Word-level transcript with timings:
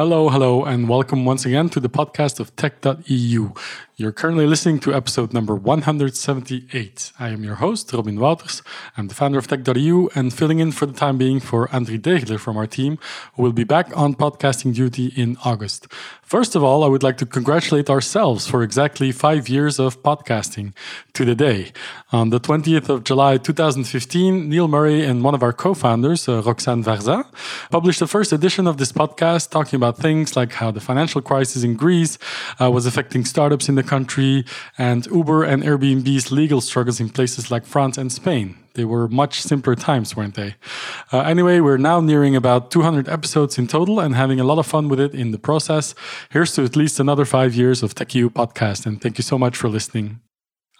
Hello, 0.00 0.30
hello, 0.30 0.64
and 0.64 0.88
welcome 0.88 1.26
once 1.26 1.44
again 1.44 1.68
to 1.68 1.78
the 1.78 1.90
podcast 1.90 2.40
of 2.40 2.56
tech.eu. 2.56 3.52
You're 4.00 4.12
currently 4.12 4.46
listening 4.46 4.78
to 4.80 4.94
episode 4.94 5.34
number 5.34 5.54
178. 5.54 7.12
I 7.18 7.28
am 7.28 7.44
your 7.44 7.56
host, 7.56 7.92
Robin 7.92 8.16
Wauters. 8.16 8.62
I'm 8.96 9.08
the 9.08 9.14
founder 9.14 9.38
of 9.38 9.46
tech.eu 9.46 10.08
and 10.14 10.32
filling 10.32 10.58
in 10.58 10.72
for 10.72 10.86
the 10.86 10.94
time 10.94 11.18
being 11.18 11.38
for 11.38 11.68
Andrii 11.68 12.00
Degeler 12.00 12.40
from 12.40 12.56
our 12.56 12.66
team, 12.66 12.98
who 13.34 13.42
will 13.42 13.52
be 13.52 13.62
back 13.62 13.94
on 13.94 14.14
podcasting 14.14 14.74
duty 14.74 15.12
in 15.16 15.36
August. 15.44 15.86
First 16.22 16.54
of 16.54 16.62
all, 16.62 16.82
I 16.82 16.86
would 16.86 17.02
like 17.02 17.18
to 17.18 17.26
congratulate 17.26 17.90
ourselves 17.90 18.46
for 18.46 18.62
exactly 18.62 19.12
five 19.12 19.50
years 19.50 19.78
of 19.78 20.02
podcasting 20.02 20.72
to 21.12 21.24
the 21.26 21.34
day. 21.34 21.72
On 22.12 22.30
the 22.30 22.40
20th 22.40 22.88
of 22.88 23.04
July 23.04 23.36
2015, 23.36 24.48
Neil 24.48 24.68
Murray 24.68 25.04
and 25.04 25.22
one 25.22 25.34
of 25.34 25.42
our 25.42 25.52
co 25.52 25.74
founders, 25.74 26.28
uh, 26.28 26.40
Roxane 26.40 26.84
Varza, 26.84 27.26
published 27.70 27.98
the 27.98 28.06
first 28.06 28.32
edition 28.32 28.66
of 28.66 28.78
this 28.78 28.92
podcast 28.92 29.50
talking 29.50 29.76
about 29.76 29.98
things 29.98 30.36
like 30.36 30.52
how 30.54 30.70
the 30.70 30.80
financial 30.80 31.20
crisis 31.20 31.64
in 31.64 31.74
Greece 31.74 32.16
uh, 32.60 32.70
was 32.70 32.86
affecting 32.86 33.24
startups 33.24 33.68
in 33.68 33.74
the 33.74 33.89
country 33.90 34.44
and 34.78 35.06
Uber 35.06 35.42
and 35.42 35.64
Airbnb's 35.64 36.30
legal 36.30 36.60
struggles 36.60 37.00
in 37.00 37.08
places 37.10 37.50
like 37.50 37.66
France 37.66 37.98
and 37.98 38.10
Spain. 38.12 38.56
They 38.74 38.84
were 38.84 39.08
much 39.08 39.42
simpler 39.42 39.74
times, 39.74 40.14
weren't 40.16 40.36
they? 40.36 40.54
Uh, 41.12 41.22
anyway, 41.32 41.58
we're 41.58 41.84
now 41.90 42.00
nearing 42.00 42.36
about 42.36 42.70
200 42.70 43.08
episodes 43.08 43.58
in 43.58 43.66
total 43.66 43.98
and 43.98 44.14
having 44.14 44.38
a 44.38 44.44
lot 44.44 44.58
of 44.60 44.66
fun 44.66 44.88
with 44.88 45.00
it 45.00 45.12
in 45.12 45.32
the 45.32 45.38
process. 45.38 45.94
Here's 46.30 46.54
to 46.54 46.62
at 46.62 46.76
least 46.76 47.00
another 47.00 47.24
five 47.24 47.52
years 47.54 47.82
of 47.82 47.94
TechEU 47.94 48.28
podcast, 48.30 48.86
and 48.86 49.02
thank 49.02 49.18
you 49.18 49.24
so 49.24 49.36
much 49.38 49.56
for 49.56 49.68
listening. 49.68 50.20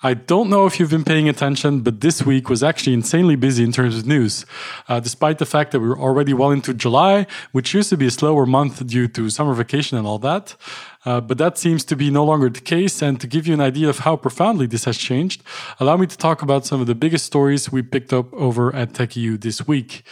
I 0.02 0.14
don't 0.14 0.48
know 0.48 0.64
if 0.64 0.80
you've 0.80 0.88
been 0.88 1.04
paying 1.04 1.28
attention, 1.28 1.82
but 1.82 2.00
this 2.00 2.22
week 2.22 2.48
was 2.48 2.62
actually 2.62 2.94
insanely 2.94 3.36
busy 3.36 3.62
in 3.62 3.70
terms 3.70 3.98
of 3.98 4.06
news. 4.06 4.46
Uh, 4.88 4.98
despite 4.98 5.36
the 5.36 5.44
fact 5.44 5.72
that 5.72 5.80
we 5.80 5.88
are 5.88 5.98
already 5.98 6.32
well 6.32 6.50
into 6.50 6.72
July, 6.72 7.26
which 7.52 7.74
used 7.74 7.90
to 7.90 7.98
be 7.98 8.06
a 8.06 8.10
slower 8.10 8.46
month 8.46 8.86
due 8.86 9.08
to 9.08 9.28
summer 9.28 9.52
vacation 9.52 9.98
and 9.98 10.06
all 10.06 10.18
that. 10.18 10.56
Uh, 11.04 11.20
but 11.20 11.36
that 11.36 11.58
seems 11.58 11.84
to 11.84 11.96
be 11.96 12.10
no 12.10 12.24
longer 12.24 12.48
the 12.48 12.62
case. 12.62 13.02
And 13.02 13.20
to 13.20 13.26
give 13.26 13.46
you 13.46 13.52
an 13.52 13.60
idea 13.60 13.90
of 13.90 13.98
how 13.98 14.16
profoundly 14.16 14.66
this 14.66 14.86
has 14.86 14.96
changed, 14.96 15.42
allow 15.78 15.98
me 15.98 16.06
to 16.06 16.16
talk 16.16 16.40
about 16.40 16.64
some 16.64 16.80
of 16.80 16.86
the 16.86 16.94
biggest 16.94 17.26
stories 17.26 17.70
we 17.70 17.82
picked 17.82 18.14
up 18.14 18.32
over 18.32 18.74
at 18.74 18.94
TechEU 18.94 19.38
this 19.38 19.68
week. 19.68 20.02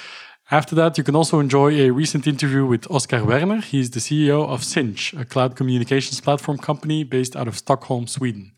After 0.50 0.74
that, 0.74 0.98
you 0.98 1.04
can 1.04 1.16
also 1.16 1.40
enjoy 1.40 1.72
a 1.80 1.90
recent 1.90 2.26
interview 2.26 2.66
with 2.66 2.90
Oscar 2.90 3.24
Werner. 3.24 3.62
He's 3.62 3.90
the 3.90 4.00
CEO 4.00 4.46
of 4.46 4.64
Sinch, 4.64 5.18
a 5.18 5.24
cloud 5.24 5.56
communications 5.56 6.20
platform 6.20 6.58
company 6.58 7.04
based 7.04 7.36
out 7.36 7.48
of 7.48 7.56
Stockholm, 7.56 8.06
Sweden. 8.06 8.52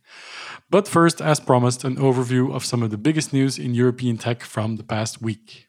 But 0.70 0.86
first, 0.86 1.20
as 1.20 1.40
promised, 1.40 1.82
an 1.82 1.96
overview 1.96 2.54
of 2.54 2.64
some 2.64 2.82
of 2.84 2.90
the 2.90 2.96
biggest 2.96 3.32
news 3.32 3.58
in 3.58 3.74
European 3.74 4.16
tech 4.18 4.42
from 4.44 4.76
the 4.76 4.84
past 4.84 5.20
week. 5.20 5.66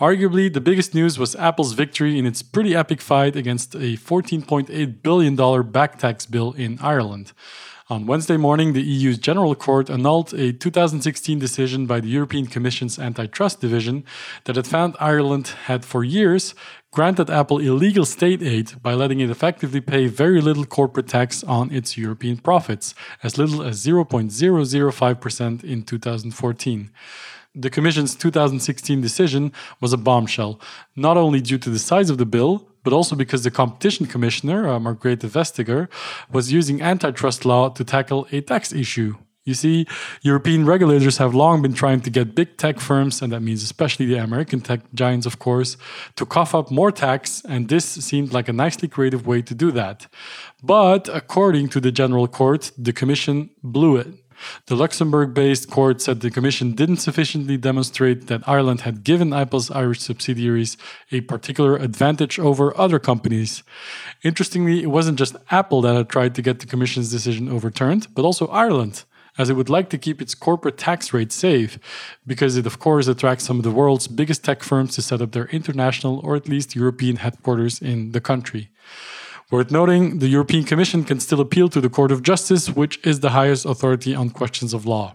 Arguably, 0.00 0.52
the 0.52 0.60
biggest 0.60 0.94
news 0.94 1.18
was 1.18 1.36
Apple's 1.36 1.72
victory 1.72 2.18
in 2.18 2.26
its 2.26 2.42
pretty 2.42 2.74
epic 2.74 3.00
fight 3.00 3.36
against 3.36 3.74
a 3.74 3.96
$14.8 3.96 5.02
billion 5.02 5.70
back 5.70 5.98
tax 5.98 6.26
bill 6.26 6.52
in 6.52 6.78
Ireland. 6.80 7.32
On 7.88 8.04
Wednesday 8.04 8.36
morning, 8.36 8.72
the 8.72 8.82
EU's 8.82 9.16
General 9.16 9.54
Court 9.54 9.88
annulled 9.88 10.34
a 10.34 10.52
2016 10.52 11.38
decision 11.38 11.86
by 11.86 12.00
the 12.00 12.08
European 12.08 12.46
Commission's 12.48 12.98
Antitrust 12.98 13.60
Division 13.60 14.04
that 14.44 14.56
had 14.56 14.66
found 14.66 14.96
Ireland 14.98 15.54
had 15.66 15.84
for 15.84 16.02
years 16.02 16.52
granted 16.96 17.28
Apple 17.28 17.58
illegal 17.58 18.06
state 18.06 18.42
aid 18.42 18.72
by 18.82 18.94
letting 18.94 19.20
it 19.20 19.28
effectively 19.28 19.82
pay 19.82 20.06
very 20.06 20.40
little 20.40 20.64
corporate 20.64 21.06
tax 21.06 21.44
on 21.44 21.70
its 21.70 21.98
European 21.98 22.38
profits, 22.38 22.94
as 23.22 23.36
little 23.36 23.62
as 23.62 23.84
0.005% 23.84 25.62
in 25.62 25.82
2014 25.82 26.90
the 27.58 27.70
Commission's 27.70 28.14
2016 28.14 29.00
decision 29.00 29.50
was 29.80 29.94
a 29.94 29.96
bombshell, 29.96 30.60
not 30.94 31.16
only 31.16 31.40
due 31.40 31.56
to 31.56 31.70
the 31.70 31.78
size 31.78 32.10
of 32.10 32.18
the 32.18 32.26
bill, 32.26 32.68
but 32.84 32.92
also 32.92 33.16
because 33.16 33.44
the 33.44 33.50
competition 33.50 34.04
commissioner, 34.04 34.68
uh, 34.68 34.78
Margrethe 34.78 35.26
Vestager, 35.26 35.88
was 36.30 36.52
using 36.52 36.82
antitrust 36.82 37.46
law 37.46 37.70
to 37.70 37.82
tackle 37.82 38.28
a 38.30 38.42
tax 38.42 38.74
issue. 38.74 39.16
You 39.46 39.54
see, 39.54 39.86
European 40.22 40.66
regulators 40.66 41.18
have 41.18 41.32
long 41.32 41.62
been 41.62 41.72
trying 41.72 42.00
to 42.00 42.10
get 42.10 42.34
big 42.34 42.56
tech 42.56 42.80
firms, 42.80 43.22
and 43.22 43.32
that 43.32 43.42
means 43.42 43.62
especially 43.62 44.04
the 44.06 44.16
American 44.16 44.60
tech 44.60 44.80
giants, 44.92 45.24
of 45.24 45.38
course, 45.38 45.76
to 46.16 46.26
cough 46.26 46.52
up 46.52 46.68
more 46.72 46.90
tax, 46.90 47.42
and 47.48 47.68
this 47.68 47.84
seemed 47.84 48.32
like 48.32 48.48
a 48.48 48.52
nicely 48.52 48.88
creative 48.88 49.24
way 49.24 49.42
to 49.42 49.54
do 49.54 49.70
that. 49.70 50.08
But 50.64 51.08
according 51.08 51.68
to 51.68 51.80
the 51.80 51.92
General 51.92 52.26
Court, 52.26 52.72
the 52.76 52.92
Commission 52.92 53.50
blew 53.62 53.96
it. 53.96 54.08
The 54.66 54.74
Luxembourg 54.74 55.32
based 55.32 55.70
court 55.70 56.02
said 56.02 56.20
the 56.20 56.30
Commission 56.30 56.72
didn't 56.72 56.96
sufficiently 56.96 57.56
demonstrate 57.56 58.26
that 58.26 58.46
Ireland 58.48 58.80
had 58.80 59.04
given 59.04 59.32
Apple's 59.32 59.70
Irish 59.70 60.00
subsidiaries 60.00 60.76
a 61.12 61.20
particular 61.20 61.76
advantage 61.76 62.38
over 62.40 62.76
other 62.76 62.98
companies. 62.98 63.62
Interestingly, 64.24 64.82
it 64.82 64.90
wasn't 64.90 65.20
just 65.20 65.36
Apple 65.52 65.80
that 65.82 65.94
had 65.94 66.08
tried 66.08 66.34
to 66.34 66.42
get 66.42 66.58
the 66.58 66.66
Commission's 66.66 67.12
decision 67.12 67.48
overturned, 67.48 68.08
but 68.12 68.24
also 68.24 68.48
Ireland 68.48 69.04
as 69.38 69.50
it 69.50 69.54
would 69.54 69.68
like 69.68 69.90
to 69.90 69.98
keep 69.98 70.20
its 70.20 70.34
corporate 70.34 70.78
tax 70.78 71.12
rate 71.12 71.32
safe, 71.32 71.78
because 72.26 72.56
it, 72.56 72.66
of 72.66 72.78
course, 72.78 73.06
attracts 73.06 73.44
some 73.44 73.58
of 73.58 73.64
the 73.64 73.70
world's 73.70 74.08
biggest 74.08 74.44
tech 74.44 74.62
firms 74.62 74.94
to 74.94 75.02
set 75.02 75.20
up 75.20 75.32
their 75.32 75.46
international 75.46 76.20
or 76.24 76.36
at 76.36 76.48
least 76.48 76.76
European 76.76 77.16
headquarters 77.16 77.80
in 77.80 78.12
the 78.12 78.20
country. 78.20 78.70
Worth 79.50 79.70
noting, 79.70 80.18
the 80.18 80.28
European 80.28 80.64
Commission 80.64 81.04
can 81.04 81.20
still 81.20 81.40
appeal 81.40 81.68
to 81.68 81.80
the 81.80 81.88
Court 81.88 82.10
of 82.10 82.22
Justice, 82.22 82.68
which 82.70 82.98
is 83.06 83.20
the 83.20 83.30
highest 83.30 83.64
authority 83.64 84.12
on 84.12 84.30
questions 84.30 84.74
of 84.74 84.86
law. 84.86 85.14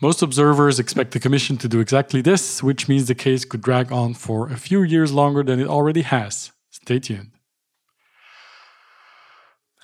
Most 0.00 0.22
observers 0.22 0.78
expect 0.78 1.12
the 1.12 1.20
Commission 1.20 1.56
to 1.58 1.68
do 1.68 1.80
exactly 1.80 2.22
this, 2.22 2.62
which 2.62 2.88
means 2.88 3.06
the 3.06 3.14
case 3.14 3.44
could 3.44 3.60
drag 3.60 3.92
on 3.92 4.14
for 4.14 4.48
a 4.48 4.56
few 4.56 4.82
years 4.82 5.12
longer 5.12 5.42
than 5.42 5.60
it 5.60 5.68
already 5.68 6.02
has. 6.02 6.52
Stay 6.70 6.98
tuned. 6.98 7.33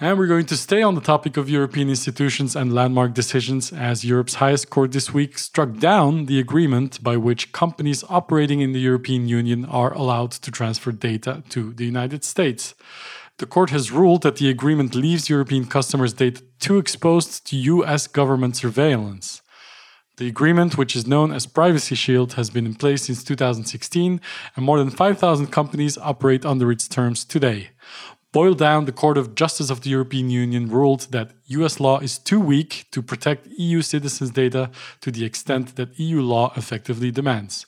And 0.03 0.19
we're 0.19 0.29
going 0.29 0.47
to 0.47 0.57
stay 0.57 0.81
on 0.81 0.95
the 0.95 1.03
topic 1.03 1.37
of 1.37 1.51
European 1.51 1.91
institutions 1.91 2.57
and 2.57 2.73
landmark 2.73 3.13
decisions 3.13 3.71
as 3.71 4.03
Europe's 4.03 4.37
highest 4.37 4.71
court 4.71 4.93
this 4.93 5.13
week 5.13 5.37
struck 5.37 5.77
down 5.77 6.25
the 6.25 6.39
agreement 6.39 7.03
by 7.03 7.19
which 7.19 7.53
companies 7.53 8.03
operating 8.09 8.63
in 8.63 8.73
the 8.73 8.81
European 8.81 9.29
Union 9.29 9.67
are 9.67 9.93
allowed 9.93 10.31
to 10.31 10.51
transfer 10.51 10.91
data 10.91 11.43
to 11.51 11.75
the 11.75 11.85
United 11.85 12.25
States. 12.25 12.75
The 13.37 13.45
court 13.45 13.69
has 13.71 13.93
ruled 13.93 14.23
that 14.23 14.37
the 14.37 14.49
agreement 14.49 14.95
leaves 14.95 15.29
European 15.29 15.67
customers' 15.67 16.15
data 16.15 16.43
too 16.61 16.79
exposed 16.79 17.47
to 17.49 17.57
US 17.57 18.07
government 18.07 18.57
surveillance. 18.57 19.43
The 20.17 20.29
agreement, 20.29 20.79
which 20.79 20.97
is 20.97 21.07
known 21.07 21.31
as 21.31 21.47
Privacy 21.47 21.95
Shield, 21.95 22.35
has 22.35 22.49
been 22.49 22.65
in 22.65 22.75
place 22.75 23.03
since 23.03 23.23
2016, 23.23 24.19
and 24.57 24.65
more 24.65 24.79
than 24.79 24.89
5,000 24.89 25.49
companies 25.49 25.99
operate 25.99 26.47
under 26.47 26.73
its 26.73 26.89
terms 26.89 27.23
today. 27.23 27.71
Boiled 28.33 28.59
down, 28.59 28.85
the 28.85 28.93
Court 28.93 29.19
of 29.19 29.35
Justice 29.35 29.71
of 29.71 29.81
the 29.81 29.91
European 29.91 30.31
Union 30.31 30.69
ruled 30.69 31.09
that 31.11 31.33
US 31.47 31.81
law 31.81 31.99
is 31.99 32.17
too 32.17 32.39
weak 32.39 32.87
to 32.93 33.03
protect 33.03 33.49
EU 33.59 33.83
citizens' 33.83 34.31
data 34.31 34.71
to 35.01 35.11
the 35.11 35.25
extent 35.25 35.75
that 35.75 35.99
EU 35.99 36.21
law 36.21 36.53
effectively 36.57 37.11
demands. 37.11 37.67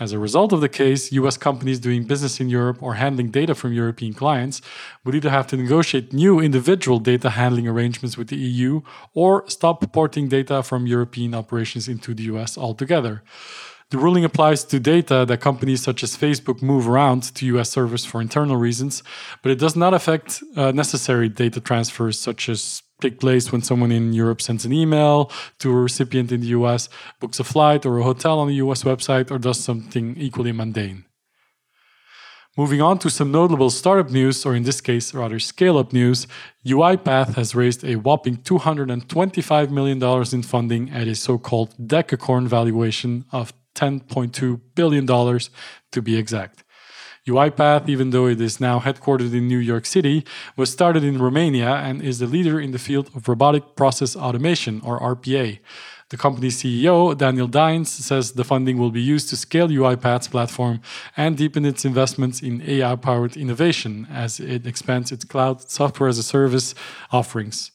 As 0.00 0.10
a 0.10 0.18
result 0.18 0.52
of 0.52 0.60
the 0.60 0.68
case, 0.68 1.12
US 1.12 1.36
companies 1.36 1.78
doing 1.78 2.02
business 2.02 2.40
in 2.40 2.48
Europe 2.48 2.82
or 2.82 2.94
handling 2.94 3.30
data 3.30 3.54
from 3.54 3.72
European 3.72 4.14
clients 4.14 4.60
would 5.04 5.14
either 5.14 5.30
have 5.30 5.46
to 5.48 5.56
negotiate 5.56 6.12
new 6.12 6.40
individual 6.40 6.98
data 6.98 7.30
handling 7.30 7.68
arrangements 7.68 8.18
with 8.18 8.26
the 8.26 8.36
EU 8.36 8.80
or 9.12 9.48
stop 9.48 9.92
porting 9.92 10.26
data 10.26 10.64
from 10.64 10.88
European 10.88 11.32
operations 11.32 11.86
into 11.86 12.12
the 12.14 12.24
US 12.24 12.58
altogether. 12.58 13.22
The 13.94 14.00
ruling 14.00 14.24
applies 14.24 14.64
to 14.64 14.80
data 14.80 15.24
that 15.24 15.40
companies 15.40 15.84
such 15.84 16.02
as 16.02 16.16
Facebook 16.16 16.60
move 16.60 16.88
around 16.88 17.32
to 17.36 17.46
US 17.54 17.70
servers 17.70 18.04
for 18.04 18.20
internal 18.20 18.56
reasons, 18.56 19.04
but 19.40 19.52
it 19.52 19.60
does 19.60 19.76
not 19.76 19.94
affect 19.94 20.42
uh, 20.56 20.72
necessary 20.72 21.28
data 21.28 21.60
transfers 21.60 22.18
such 22.18 22.48
as 22.48 22.82
take 23.00 23.20
place 23.20 23.52
when 23.52 23.62
someone 23.62 23.92
in 23.92 24.12
Europe 24.12 24.42
sends 24.42 24.64
an 24.64 24.72
email 24.72 25.30
to 25.60 25.70
a 25.70 25.76
recipient 25.76 26.32
in 26.32 26.40
the 26.40 26.48
US, 26.58 26.88
books 27.20 27.38
a 27.38 27.44
flight 27.44 27.86
or 27.86 27.98
a 27.98 28.02
hotel 28.02 28.40
on 28.40 28.48
the 28.48 28.56
US 28.64 28.82
website, 28.82 29.30
or 29.30 29.38
does 29.38 29.60
something 29.60 30.16
equally 30.16 30.50
mundane. 30.50 31.04
Moving 32.56 32.82
on 32.82 32.98
to 32.98 33.08
some 33.08 33.30
notable 33.30 33.70
startup 33.70 34.10
news, 34.10 34.44
or 34.44 34.56
in 34.56 34.64
this 34.64 34.80
case, 34.80 35.14
rather 35.14 35.38
scale 35.38 35.78
up 35.78 35.92
news, 35.92 36.26
UiPath 36.66 37.34
has 37.34 37.54
raised 37.54 37.84
a 37.84 37.94
whopping 37.94 38.38
$225 38.38 39.70
million 39.70 40.02
in 40.32 40.42
funding 40.42 40.90
at 40.90 41.06
a 41.06 41.14
so 41.14 41.38
called 41.38 41.76
decacorn 41.78 42.48
valuation 42.48 43.24
of 43.30 43.52
$10.2 43.74 44.60
billion 44.74 45.06
to 45.06 46.02
be 46.02 46.16
exact. 46.16 46.64
UiPath, 47.26 47.88
even 47.88 48.10
though 48.10 48.26
it 48.26 48.40
is 48.40 48.60
now 48.60 48.80
headquartered 48.80 49.32
in 49.32 49.48
New 49.48 49.58
York 49.58 49.86
City, 49.86 50.24
was 50.56 50.70
started 50.70 51.02
in 51.02 51.18
Romania 51.18 51.70
and 51.76 52.02
is 52.02 52.18
the 52.18 52.26
leader 52.26 52.60
in 52.60 52.72
the 52.72 52.78
field 52.78 53.10
of 53.14 53.28
robotic 53.28 53.76
process 53.76 54.14
automation, 54.14 54.82
or 54.84 55.00
RPA. 55.00 55.58
The 56.10 56.18
company's 56.18 56.62
CEO, 56.62 57.16
Daniel 57.16 57.48
Dines, 57.48 57.90
says 57.90 58.32
the 58.32 58.44
funding 58.44 58.76
will 58.76 58.90
be 58.90 59.00
used 59.00 59.30
to 59.30 59.36
scale 59.36 59.68
UiPath's 59.68 60.28
platform 60.28 60.82
and 61.16 61.34
deepen 61.34 61.64
its 61.64 61.86
investments 61.86 62.42
in 62.42 62.60
AI 62.60 62.94
powered 62.96 63.38
innovation 63.38 64.06
as 64.10 64.38
it 64.38 64.66
expands 64.66 65.10
its 65.10 65.24
cloud 65.24 65.62
software 65.70 66.10
as 66.10 66.18
a 66.18 66.22
service 66.22 66.74
offerings. 67.10 67.70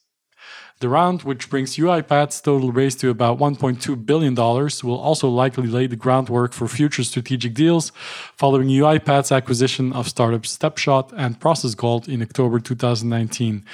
The 0.81 0.88
round, 0.88 1.24
which 1.24 1.50
brings 1.50 1.76
UiPath's 1.76 2.40
total 2.40 2.72
raise 2.72 2.96
to 2.98 3.10
about 3.10 3.38
$1.2 3.38 4.06
billion, 4.06 4.34
will 4.34 4.98
also 4.98 5.28
likely 5.28 5.68
lay 5.68 5.88
the 5.88 5.98
groundwork 5.98 6.54
for 6.54 6.70
future 6.70 7.04
strategic 7.04 7.54
deals 7.54 7.92
following 8.38 8.70
UiPath's 8.70 9.30
acquisition 9.30 9.92
of 9.92 10.08
startups 10.08 10.58
Stepshot 10.58 11.12
and 11.18 11.38
Process 11.38 11.76
Gold 11.76 12.08
in 12.08 12.22
October 12.22 12.62
2019. 12.62 13.66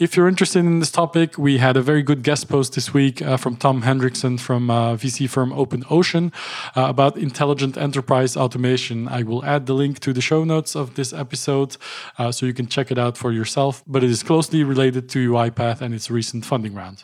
If 0.00 0.16
you're 0.16 0.28
interested 0.28 0.60
in 0.60 0.78
this 0.78 0.90
topic, 0.90 1.36
we 1.36 1.58
had 1.58 1.76
a 1.76 1.82
very 1.82 2.02
good 2.02 2.22
guest 2.22 2.48
post 2.48 2.74
this 2.74 2.94
week 2.94 3.20
uh, 3.20 3.36
from 3.36 3.56
Tom 3.56 3.82
Henriksson 3.82 4.38
from 4.38 4.70
uh, 4.70 4.96
VC 4.96 5.28
firm 5.28 5.50
OpenOcean 5.52 6.32
uh, 6.74 6.86
about 6.88 7.18
intelligent 7.18 7.76
enterprise 7.76 8.34
automation. 8.34 9.08
I 9.08 9.22
will 9.24 9.44
add 9.44 9.66
the 9.66 9.74
link 9.74 10.00
to 10.00 10.14
the 10.14 10.22
show 10.22 10.42
notes 10.42 10.74
of 10.74 10.94
this 10.94 11.12
episode 11.12 11.76
uh, 12.16 12.32
so 12.32 12.46
you 12.46 12.54
can 12.54 12.66
check 12.66 12.90
it 12.90 12.98
out 12.98 13.18
for 13.18 13.30
yourself, 13.30 13.84
but 13.86 14.02
it 14.02 14.08
is 14.08 14.22
closely 14.22 14.64
related 14.64 15.10
to 15.10 15.32
UiPath 15.32 15.82
and 15.82 15.94
its 15.94 16.10
recent 16.10 16.46
funding 16.50 16.74
round. 16.74 16.98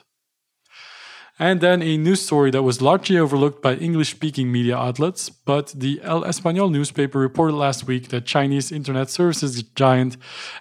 And 1.39 1.61
then 1.61 1.83
a 1.83 1.99
news 1.99 2.23
story 2.23 2.51
that 2.53 2.63
was 2.63 2.81
largely 2.81 3.19
overlooked 3.19 3.61
by 3.61 3.75
English 3.75 4.11
speaking 4.17 4.51
media 4.51 4.77
outlets, 4.87 5.29
but 5.29 5.67
the 5.77 6.01
El 6.03 6.23
Español 6.23 6.71
newspaper 6.71 7.19
reported 7.19 7.57
last 7.57 7.87
week 7.87 8.09
that 8.09 8.25
Chinese 8.25 8.73
internet 8.73 9.11
services 9.11 9.63
giant 9.83 10.17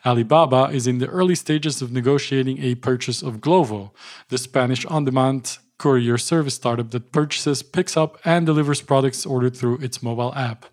Alibaba 0.06 0.64
is 0.78 0.86
in 0.86 0.98
the 1.00 1.08
early 1.08 1.36
stages 1.36 1.82
of 1.82 1.94
negotiating 1.94 2.58
a 2.62 2.76
purchase 2.76 3.24
of 3.24 3.40
Glovo, 3.40 3.92
the 4.28 4.38
Spanish 4.38 4.86
on 4.88 5.06
demand 5.06 5.58
courier 5.78 6.18
service 6.18 6.56
startup 6.56 6.92
that 6.92 7.12
purchases, 7.12 7.64
picks 7.64 7.96
up, 7.96 8.18
and 8.26 8.46
delivers 8.46 8.82
products 8.82 9.26
ordered 9.26 9.56
through 9.56 9.78
its 9.78 10.04
mobile 10.04 10.34
app. 10.36 10.66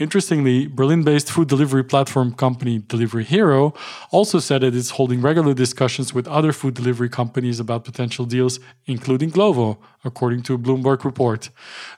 Interestingly, 0.00 0.66
Berlin 0.66 1.02
based 1.02 1.30
food 1.30 1.46
delivery 1.46 1.84
platform 1.84 2.32
company 2.32 2.78
Delivery 2.78 3.22
Hero 3.22 3.74
also 4.10 4.38
said 4.38 4.62
it 4.62 4.74
is 4.74 4.92
holding 4.92 5.20
regular 5.20 5.52
discussions 5.52 6.14
with 6.14 6.26
other 6.26 6.54
food 6.54 6.72
delivery 6.72 7.10
companies 7.10 7.60
about 7.60 7.84
potential 7.84 8.24
deals, 8.24 8.58
including 8.86 9.30
Glovo, 9.30 9.76
according 10.02 10.42
to 10.44 10.54
a 10.54 10.58
Bloomberg 10.58 11.04
report. 11.04 11.50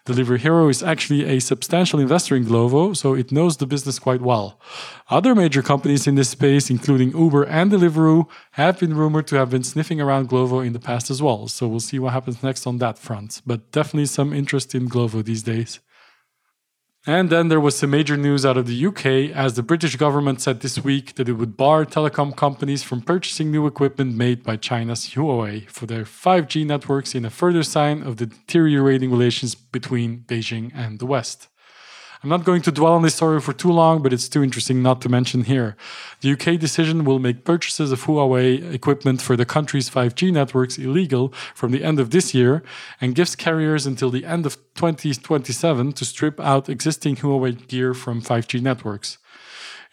Delivery 0.04 0.40
Hero 0.40 0.68
is 0.68 0.82
actually 0.82 1.26
a 1.26 1.38
substantial 1.38 2.00
investor 2.00 2.34
in 2.34 2.44
Glovo, 2.44 2.96
so 2.96 3.14
it 3.14 3.30
knows 3.30 3.58
the 3.58 3.66
business 3.66 4.00
quite 4.00 4.20
well. 4.20 4.60
Other 5.08 5.32
major 5.36 5.62
companies 5.62 6.08
in 6.08 6.16
this 6.16 6.30
space, 6.30 6.70
including 6.70 7.16
Uber 7.16 7.44
and 7.44 7.70
Deliveroo, 7.70 8.28
have 8.52 8.80
been 8.80 8.96
rumored 8.96 9.28
to 9.28 9.36
have 9.36 9.50
been 9.50 9.62
sniffing 9.62 10.00
around 10.00 10.28
Glovo 10.28 10.66
in 10.66 10.72
the 10.72 10.80
past 10.80 11.08
as 11.08 11.22
well, 11.22 11.46
so 11.46 11.68
we'll 11.68 11.78
see 11.78 12.00
what 12.00 12.14
happens 12.14 12.42
next 12.42 12.66
on 12.66 12.78
that 12.78 12.98
front. 12.98 13.42
But 13.46 13.70
definitely 13.70 14.06
some 14.06 14.32
interest 14.32 14.74
in 14.74 14.88
Glovo 14.88 15.24
these 15.24 15.44
days. 15.44 15.78
And 17.04 17.30
then 17.30 17.48
there 17.48 17.58
was 17.58 17.76
some 17.76 17.90
major 17.90 18.16
news 18.16 18.46
out 18.46 18.56
of 18.56 18.68
the 18.68 18.86
UK 18.86 19.34
as 19.36 19.54
the 19.54 19.62
British 19.62 19.96
government 19.96 20.40
said 20.40 20.60
this 20.60 20.84
week 20.84 21.16
that 21.16 21.28
it 21.28 21.32
would 21.32 21.56
bar 21.56 21.84
telecom 21.84 22.36
companies 22.36 22.84
from 22.84 23.00
purchasing 23.00 23.50
new 23.50 23.66
equipment 23.66 24.14
made 24.14 24.44
by 24.44 24.56
China's 24.56 25.08
Huawei 25.08 25.68
for 25.68 25.86
their 25.86 26.04
5G 26.04 26.64
networks 26.64 27.16
in 27.16 27.24
a 27.24 27.30
further 27.30 27.64
sign 27.64 28.04
of 28.04 28.18
the 28.18 28.26
deteriorating 28.26 29.10
relations 29.10 29.56
between 29.56 30.20
Beijing 30.28 30.70
and 30.76 31.00
the 31.00 31.06
West. 31.06 31.48
I'm 32.22 32.28
not 32.28 32.44
going 32.44 32.62
to 32.62 32.70
dwell 32.70 32.92
on 32.92 33.02
this 33.02 33.16
story 33.16 33.40
for 33.40 33.52
too 33.52 33.72
long, 33.72 34.00
but 34.00 34.12
it's 34.12 34.28
too 34.28 34.44
interesting 34.44 34.80
not 34.80 35.00
to 35.00 35.08
mention 35.08 35.42
here. 35.42 35.76
The 36.20 36.30
UK 36.30 36.56
decision 36.56 37.02
will 37.02 37.18
make 37.18 37.44
purchases 37.44 37.90
of 37.90 38.04
Huawei 38.04 38.72
equipment 38.72 39.20
for 39.20 39.36
the 39.36 39.44
country's 39.44 39.90
5G 39.90 40.32
networks 40.32 40.78
illegal 40.78 41.34
from 41.52 41.72
the 41.72 41.82
end 41.82 41.98
of 41.98 42.10
this 42.10 42.32
year 42.32 42.62
and 43.00 43.16
gives 43.16 43.34
carriers 43.34 43.86
until 43.86 44.08
the 44.08 44.24
end 44.24 44.46
of 44.46 44.54
2027 44.76 45.92
to 45.94 46.04
strip 46.04 46.38
out 46.38 46.68
existing 46.68 47.16
Huawei 47.16 47.66
gear 47.66 47.92
from 47.92 48.22
5G 48.22 48.62
networks. 48.62 49.18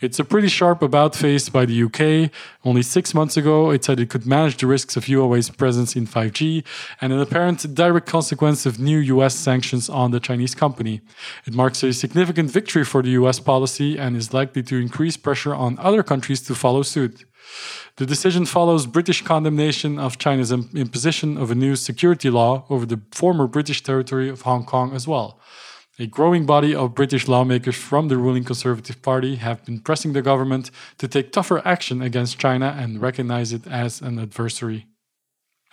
It's 0.01 0.17
a 0.17 0.23
pretty 0.23 0.47
sharp 0.47 0.81
about 0.81 1.13
face 1.13 1.49
by 1.49 1.65
the 1.65 1.83
UK. 1.83 2.31
Only 2.63 2.83
six 2.83 3.13
months 3.13 3.35
ago, 3.35 3.69
it 3.69 3.83
said 3.83 3.99
it 3.99 4.09
could 4.09 4.25
manage 4.25 4.55
the 4.55 4.65
risks 4.65 4.95
of 4.95 5.03
Huawei's 5.05 5.49
presence 5.49 5.93
in 5.93 6.07
5G 6.07 6.63
and 7.01 7.11
an 7.11 7.19
apparent 7.19 7.75
direct 7.75 8.07
consequence 8.07 8.65
of 8.65 8.79
new 8.79 8.97
US 8.97 9.35
sanctions 9.35 9.89
on 9.89 10.11
the 10.11 10.21
Chinese 10.21 10.55
company. 10.55 11.01
It 11.45 11.53
marks 11.53 11.83
a 11.83 11.91
significant 11.91 12.49
victory 12.49 12.85
for 12.85 13.01
the 13.03 13.09
US 13.21 13.41
policy 13.41 13.97
and 13.97 14.15
is 14.15 14.33
likely 14.33 14.63
to 14.63 14.77
increase 14.77 15.17
pressure 15.17 15.53
on 15.53 15.77
other 15.79 16.01
countries 16.01 16.39
to 16.43 16.55
follow 16.55 16.81
suit. 16.81 17.25
The 17.97 18.05
decision 18.05 18.45
follows 18.45 18.85
British 18.85 19.21
condemnation 19.23 19.99
of 19.99 20.17
China's 20.17 20.53
imposition 20.53 21.37
of 21.37 21.51
a 21.51 21.55
new 21.55 21.75
security 21.75 22.29
law 22.29 22.63
over 22.69 22.85
the 22.85 23.01
former 23.11 23.47
British 23.47 23.83
territory 23.83 24.29
of 24.29 24.43
Hong 24.43 24.63
Kong 24.63 24.93
as 24.93 25.09
well. 25.09 25.41
A 26.01 26.07
growing 26.07 26.45
body 26.45 26.73
of 26.73 26.95
British 26.95 27.27
lawmakers 27.27 27.75
from 27.75 28.07
the 28.07 28.15
ruling 28.15 28.45
Conservative 28.45 29.01
Party 29.01 29.35
have 29.35 29.65
been 29.65 29.81
pressing 29.81 30.13
the 30.13 30.21
government 30.21 30.71
to 30.97 31.09
take 31.09 31.33
tougher 31.33 31.61
action 31.67 32.01
against 32.01 32.39
China 32.39 32.73
and 32.79 33.01
recognize 33.01 33.51
it 33.51 33.67
as 33.67 33.99
an 33.99 34.17
adversary. 34.17 34.87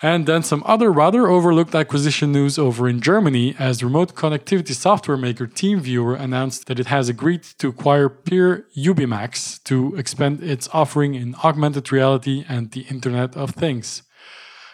And 0.02 0.26
then 0.26 0.43
some 0.43 0.64
other 0.67 0.90
rather 0.90 1.28
overlooked 1.28 1.76
acquisition 1.76 2.32
news 2.32 2.58
over 2.58 2.88
in 2.88 3.00
Germany 3.00 3.55
as 3.56 3.84
remote 3.84 4.17
connectivity 4.17 4.75
software 4.75 5.17
maker 5.17 5.46
TeamViewer 5.46 6.19
announced 6.20 6.67
that 6.67 6.81
it 6.81 6.87
has 6.87 7.08
agreed 7.08 7.44
to 7.58 7.69
acquire 7.69 8.08
peer 8.08 8.67
Ubimax 8.76 9.62
to 9.62 9.94
expand 9.94 10.43
its 10.43 10.69
offering 10.73 11.14
in 11.14 11.37
augmented 11.37 11.93
reality 11.93 12.44
and 12.49 12.73
the 12.73 12.82
Internet 12.90 13.37
of 13.37 13.50
Things. 13.50 14.02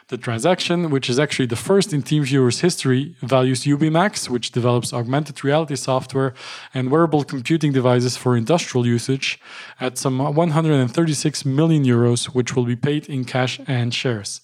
The 0.08 0.18
transaction, 0.18 0.90
which 0.90 1.08
is 1.08 1.18
actually 1.18 1.46
the 1.46 1.56
first 1.56 1.92
in 1.92 2.02
TeamViewer's 2.02 2.60
history, 2.60 3.16
values 3.22 3.64
Ubimax, 3.64 4.28
which 4.28 4.50
develops 4.50 4.92
augmented 4.92 5.42
reality 5.44 5.76
software 5.76 6.34
and 6.74 6.90
wearable 6.90 7.24
computing 7.24 7.72
devices 7.72 8.16
for 8.16 8.36
industrial 8.36 8.86
usage, 8.86 9.40
at 9.80 9.96
some 9.96 10.18
136 10.18 11.44
million 11.44 11.84
euros, 11.84 12.26
which 12.26 12.54
will 12.56 12.64
be 12.64 12.76
paid 12.76 13.06
in 13.06 13.24
cash 13.24 13.60
and 13.66 13.94
shares. 13.94 14.40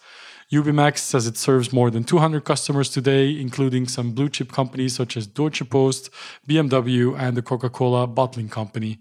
Ubimax 0.50 0.98
says 0.98 1.26
it 1.26 1.36
serves 1.36 1.72
more 1.72 1.90
than 1.90 2.04
200 2.04 2.42
customers 2.44 2.88
today, 2.88 3.38
including 3.38 3.86
some 3.86 4.12
blue 4.12 4.30
chip 4.30 4.50
companies 4.50 4.94
such 4.94 5.16
as 5.16 5.26
Deutsche 5.26 5.68
Post, 5.68 6.08
BMW, 6.48 7.18
and 7.18 7.36
the 7.36 7.42
Coca 7.42 7.68
Cola 7.68 8.06
bottling 8.06 8.48
company. 8.48 8.98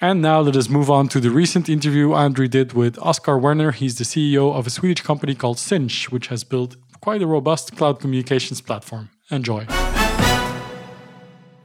And 0.00 0.22
now 0.22 0.38
let 0.38 0.54
us 0.54 0.68
move 0.68 0.88
on 0.92 1.08
to 1.08 1.18
the 1.18 1.28
recent 1.28 1.68
interview 1.68 2.12
Andre 2.12 2.46
did 2.46 2.72
with 2.72 2.96
Oscar 3.00 3.36
Werner. 3.36 3.72
He's 3.72 3.98
the 3.98 4.04
CEO 4.04 4.54
of 4.54 4.64
a 4.64 4.70
Swedish 4.70 5.04
company 5.04 5.34
called 5.34 5.58
Sinch, 5.58 6.12
which 6.12 6.28
has 6.28 6.44
built 6.44 6.76
quite 7.00 7.20
a 7.20 7.26
robust 7.26 7.76
cloud 7.76 7.98
communications 7.98 8.60
platform. 8.60 9.10
Enjoy. 9.32 9.66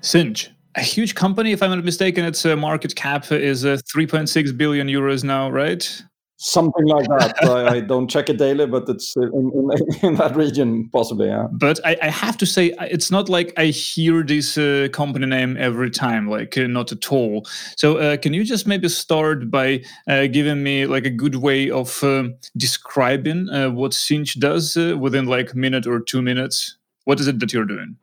Sinch, 0.01 0.49
a 0.73 0.81
huge 0.81 1.13
company, 1.13 1.51
if 1.51 1.61
I'm 1.61 1.69
not 1.69 1.83
mistaken, 1.83 2.25
its 2.25 2.43
uh, 2.43 2.55
market 2.55 2.95
cap 2.95 3.31
is 3.31 3.65
uh, 3.65 3.77
3.6 3.95 4.57
billion 4.57 4.87
euros 4.87 5.23
now, 5.23 5.51
right? 5.51 6.01
Something 6.45 6.87
like 6.87 7.07
that. 7.07 7.41
I, 7.45 7.75
I, 7.75 7.79
don't 7.93 8.09
check 8.09 8.27
it 8.27 8.37
daily, 8.37 8.65
but 8.65 8.89
it's 8.89 9.15
in, 9.15 9.31
in, 9.55 9.71
in 10.01 10.15
that 10.15 10.35
region 10.35 10.89
possibly. 10.89 11.27
Yeah. 11.27 11.47
But 11.49 11.79
I, 11.85 11.95
I, 12.01 12.09
have 12.09 12.37
to 12.39 12.45
say, 12.45 12.73
it's 12.81 13.09
not 13.09 13.29
like 13.29 13.53
I 13.55 13.67
hear 13.67 14.23
this 14.23 14.57
uh, 14.57 14.89
company 14.91 15.25
name 15.25 15.55
every 15.55 15.89
time, 15.89 16.29
like 16.29 16.57
uh, 16.57 16.67
not 16.67 16.91
at 16.91 17.09
all. 17.09 17.47
So 17.77 17.95
uh, 17.95 18.17
can 18.17 18.33
you 18.33 18.43
just 18.43 18.67
maybe 18.67 18.89
start 18.89 19.49
by 19.49 19.85
uh, 20.09 20.27
giving 20.27 20.61
me 20.61 20.85
like 20.85 21.05
a 21.05 21.09
good 21.09 21.35
way 21.35 21.69
of 21.69 22.03
uh, 22.03 22.25
describing 22.57 23.47
uh, 23.47 23.69
what 23.69 23.93
Sinch 23.93 24.37
does 24.37 24.75
within 24.75 25.27
like 25.27 25.53
a 25.53 25.57
minute 25.57 25.87
or 25.87 26.01
two 26.01 26.21
minutes? 26.21 26.75
What 27.05 27.21
is 27.21 27.27
it 27.29 27.39
that 27.39 27.53
you're 27.53 27.63
doing? 27.63 27.95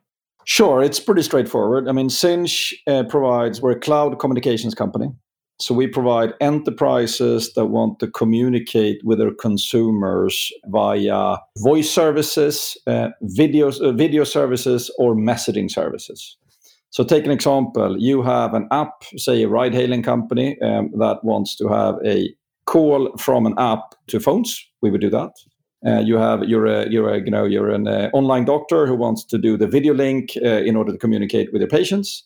Sure, 0.45 0.81
it's 0.81 0.99
pretty 0.99 1.21
straightforward. 1.21 1.87
I 1.87 1.91
mean, 1.91 2.09
Sinch 2.09 2.73
provides 3.07 3.61
we're 3.61 3.73
a 3.73 3.79
cloud 3.79 4.17
communications 4.17 4.73
company. 4.73 5.11
So 5.61 5.75
we 5.75 5.85
provide 5.85 6.33
enterprises 6.41 7.53
that 7.53 7.67
want 7.67 7.99
to 7.99 8.07
communicate 8.07 8.99
with 9.03 9.19
their 9.19 9.33
consumers 9.33 10.51
via 10.65 11.37
voice 11.59 11.89
services, 11.89 12.75
uh, 12.87 13.09
videos, 13.23 13.79
uh, 13.79 13.91
video 13.91 14.23
services, 14.23 14.89
or 14.97 15.15
messaging 15.15 15.69
services. 15.69 16.35
So 16.89 17.03
take 17.03 17.25
an 17.25 17.31
example. 17.31 17.95
You 17.99 18.23
have 18.23 18.55
an 18.55 18.67
app, 18.71 19.03
say 19.17 19.43
a 19.43 19.47
ride-hailing 19.47 20.01
company 20.01 20.59
um, 20.61 20.89
that 20.97 21.23
wants 21.23 21.55
to 21.57 21.67
have 21.67 21.95
a 22.03 22.33
call 22.65 23.15
from 23.17 23.45
an 23.45 23.53
app 23.59 23.93
to 24.07 24.19
phones. 24.19 24.67
We 24.81 24.89
would 24.89 25.01
do 25.01 25.11
that. 25.11 25.31
Uh, 25.85 25.99
you 25.99 26.15
have 26.15 26.43
you're 26.43 26.67
a 26.67 26.87
you're 26.89 27.09
a 27.09 27.19
you 27.19 27.31
know 27.31 27.43
you're 27.43 27.71
an 27.71 27.87
uh, 27.87 28.09
online 28.13 28.45
doctor 28.45 28.85
who 28.85 28.95
wants 28.95 29.23
to 29.23 29.37
do 29.39 29.57
the 29.57 29.67
video 29.67 29.95
link 29.95 30.33
uh, 30.43 30.61
in 30.61 30.75
order 30.75 30.91
to 30.91 30.97
communicate 30.97 31.51
with 31.51 31.61
your 31.61 31.69
patients 31.69 32.23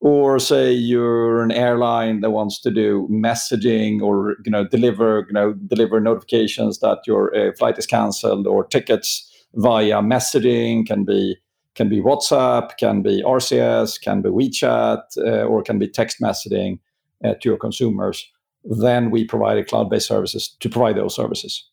or 0.00 0.38
say 0.38 0.72
you're 0.72 1.42
an 1.42 1.50
airline 1.50 2.20
that 2.20 2.30
wants 2.30 2.60
to 2.60 2.70
do 2.70 3.08
messaging 3.10 4.00
or 4.00 4.36
you 4.44 4.50
know 4.50 4.64
deliver 4.64 5.24
you 5.28 5.32
know 5.32 5.52
deliver 5.66 6.00
notifications 6.00 6.78
that 6.78 6.98
your 7.06 7.34
uh, 7.36 7.52
flight 7.58 7.78
is 7.78 7.86
canceled 7.86 8.46
or 8.46 8.64
tickets 8.64 9.28
via 9.54 10.00
messaging 10.00 10.86
can 10.86 11.04
be 11.04 11.36
can 11.74 11.88
be 11.88 12.00
WhatsApp, 12.00 12.76
can 12.76 13.02
be 13.02 13.22
RCS, 13.22 14.00
can 14.00 14.20
be 14.20 14.28
WeChat, 14.28 15.00
uh, 15.18 15.44
or 15.44 15.62
can 15.62 15.78
be 15.78 15.86
text 15.86 16.20
messaging 16.20 16.80
uh, 17.24 17.34
to 17.34 17.50
your 17.50 17.56
consumers. 17.56 18.28
Then 18.64 19.12
we 19.12 19.24
provide 19.24 19.64
cloud-based 19.68 20.08
services 20.08 20.56
to 20.58 20.68
provide 20.68 20.96
those 20.96 21.14
services. 21.14 21.64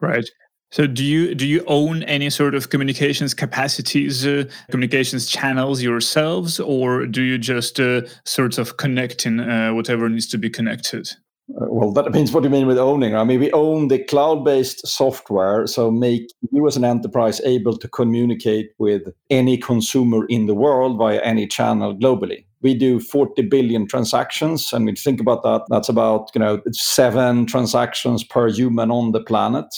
Right. 0.00 0.28
So 0.74 0.88
do 0.88 1.04
you 1.04 1.36
do 1.36 1.46
you 1.46 1.62
own 1.68 2.02
any 2.02 2.30
sort 2.30 2.56
of 2.56 2.70
communications 2.70 3.32
capacities, 3.32 4.26
uh, 4.26 4.42
communications 4.72 5.26
channels 5.26 5.80
yourselves, 5.80 6.58
or 6.58 7.06
do 7.06 7.22
you 7.22 7.38
just 7.38 7.78
uh, 7.78 8.00
sort 8.24 8.58
of 8.58 8.76
connect 8.76 9.24
in 9.24 9.38
uh, 9.38 9.72
whatever 9.72 10.08
needs 10.08 10.26
to 10.30 10.36
be 10.36 10.50
connected? 10.50 11.08
Uh, 11.50 11.66
well, 11.70 11.92
that 11.92 12.04
depends 12.10 12.32
what 12.32 12.42
you 12.42 12.50
mean 12.50 12.66
with 12.66 12.76
owning. 12.76 13.14
I 13.14 13.22
mean, 13.22 13.38
we 13.38 13.52
own 13.52 13.86
the 13.86 14.02
cloud-based 14.02 14.84
software, 14.84 15.68
so 15.68 15.92
make 15.92 16.28
you 16.50 16.66
as 16.66 16.76
an 16.76 16.84
enterprise 16.84 17.40
able 17.42 17.78
to 17.78 17.86
communicate 17.86 18.70
with 18.80 19.02
any 19.30 19.56
consumer 19.56 20.26
in 20.28 20.46
the 20.46 20.54
world 20.56 20.98
via 20.98 21.20
any 21.20 21.46
channel 21.46 21.96
globally. 21.96 22.46
We 22.62 22.74
do 22.74 22.98
40 22.98 23.42
billion 23.42 23.86
transactions, 23.86 24.72
and 24.72 24.86
we 24.86 24.96
think 24.96 25.20
about 25.20 25.44
that. 25.44 25.66
That's 25.68 25.88
about 25.88 26.30
you 26.34 26.40
know 26.40 26.60
seven 26.72 27.46
transactions 27.46 28.24
per 28.24 28.50
human 28.50 28.90
on 28.90 29.12
the 29.12 29.22
planet. 29.22 29.72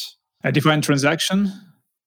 A 0.46 0.52
different 0.52 0.84
transaction. 0.84 1.50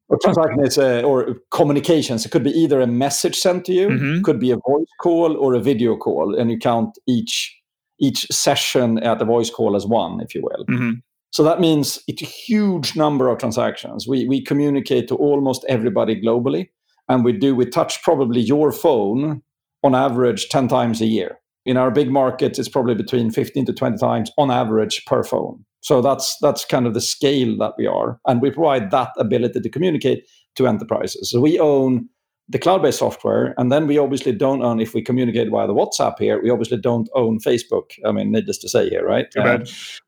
Or 0.08 0.18
transaction 0.24 0.66
is 0.66 0.78
a, 0.78 1.04
or 1.04 1.36
communications. 1.52 2.26
It 2.26 2.32
could 2.32 2.44
be 2.44 2.52
either 2.52 2.80
a 2.80 2.88
message 2.88 3.36
sent 3.36 3.66
to 3.66 3.74
you, 3.74 3.90
mm-hmm. 3.90 4.22
could 4.24 4.40
be 4.40 4.50
a 4.52 4.56
voice 4.56 4.88
call 5.02 5.36
or 5.36 5.54
a 5.54 5.60
video 5.60 5.98
call, 5.98 6.34
and 6.40 6.50
you 6.50 6.58
count 6.58 6.98
each 7.06 7.54
each 8.00 8.26
session 8.32 8.98
at 9.00 9.20
the 9.20 9.26
voice 9.26 9.50
call 9.50 9.76
as 9.76 9.86
one, 9.86 10.22
if 10.22 10.34
you 10.34 10.42
will. 10.42 10.66
Mm-hmm. 10.66 10.92
So 11.32 11.44
that 11.44 11.60
means 11.60 12.02
it's 12.08 12.22
a 12.22 12.26
huge 12.26 12.96
number 12.96 13.28
of 13.28 13.40
transactions. 13.40 14.08
We 14.08 14.26
we 14.26 14.42
communicate 14.42 15.10
to 15.10 15.16
almost 15.16 15.66
everybody 15.68 16.20
globally, 16.20 16.70
and 17.10 17.26
we 17.26 17.34
do 17.34 17.54
we 17.54 17.66
touch 17.66 18.02
probably 18.04 18.40
your 18.40 18.72
phone 18.72 19.44
on 19.84 19.94
average 19.94 20.48
ten 20.48 20.70
times 20.70 21.02
a 21.02 21.06
year. 21.06 21.40
In 21.66 21.76
our 21.76 21.92
big 21.92 22.10
markets, 22.10 22.58
it's 22.58 22.70
probably 22.70 22.96
between 22.96 23.32
fifteen 23.32 23.66
to 23.66 23.74
twenty 23.74 23.98
times 23.98 24.32
on 24.38 24.50
average 24.50 25.04
per 25.06 25.24
phone. 25.24 25.66
So 25.82 26.02
that's 26.02 26.38
that's 26.42 26.66
kind 26.66 26.86
of 26.88 26.94
the 26.94 27.02
scale 27.02 27.58
that 27.58 27.74
we 27.78 27.88
are, 27.88 28.20
and 28.28 28.42
we 28.42 28.52
provide 28.52 28.92
that 28.92 29.12
ability 29.18 29.62
to 29.62 29.70
communicate 29.70 30.28
to 30.56 30.68
enterprises. 30.68 31.32
So 31.32 31.40
we 31.40 31.60
own 31.60 32.10
the 32.50 32.60
cloud-based 32.60 32.98
software, 32.98 33.54
and 33.58 33.72
then 33.72 33.86
we 33.86 34.00
obviously 34.00 34.32
don't 34.32 34.64
own. 34.64 34.80
If 34.80 34.94
we 34.94 35.04
communicate 35.04 35.52
via 35.52 35.68
the 35.68 35.74
WhatsApp 35.74 36.18
here, 36.18 36.42
we 36.42 36.50
obviously 36.50 36.78
don't 36.78 37.08
own 37.14 37.40
Facebook. 37.40 37.92
I 38.06 38.12
mean, 38.12 38.32
needless 38.32 38.58
to 38.60 38.70
say 38.70 38.90
here, 38.90 39.06
right? 39.06 39.28
Um, 39.38 39.64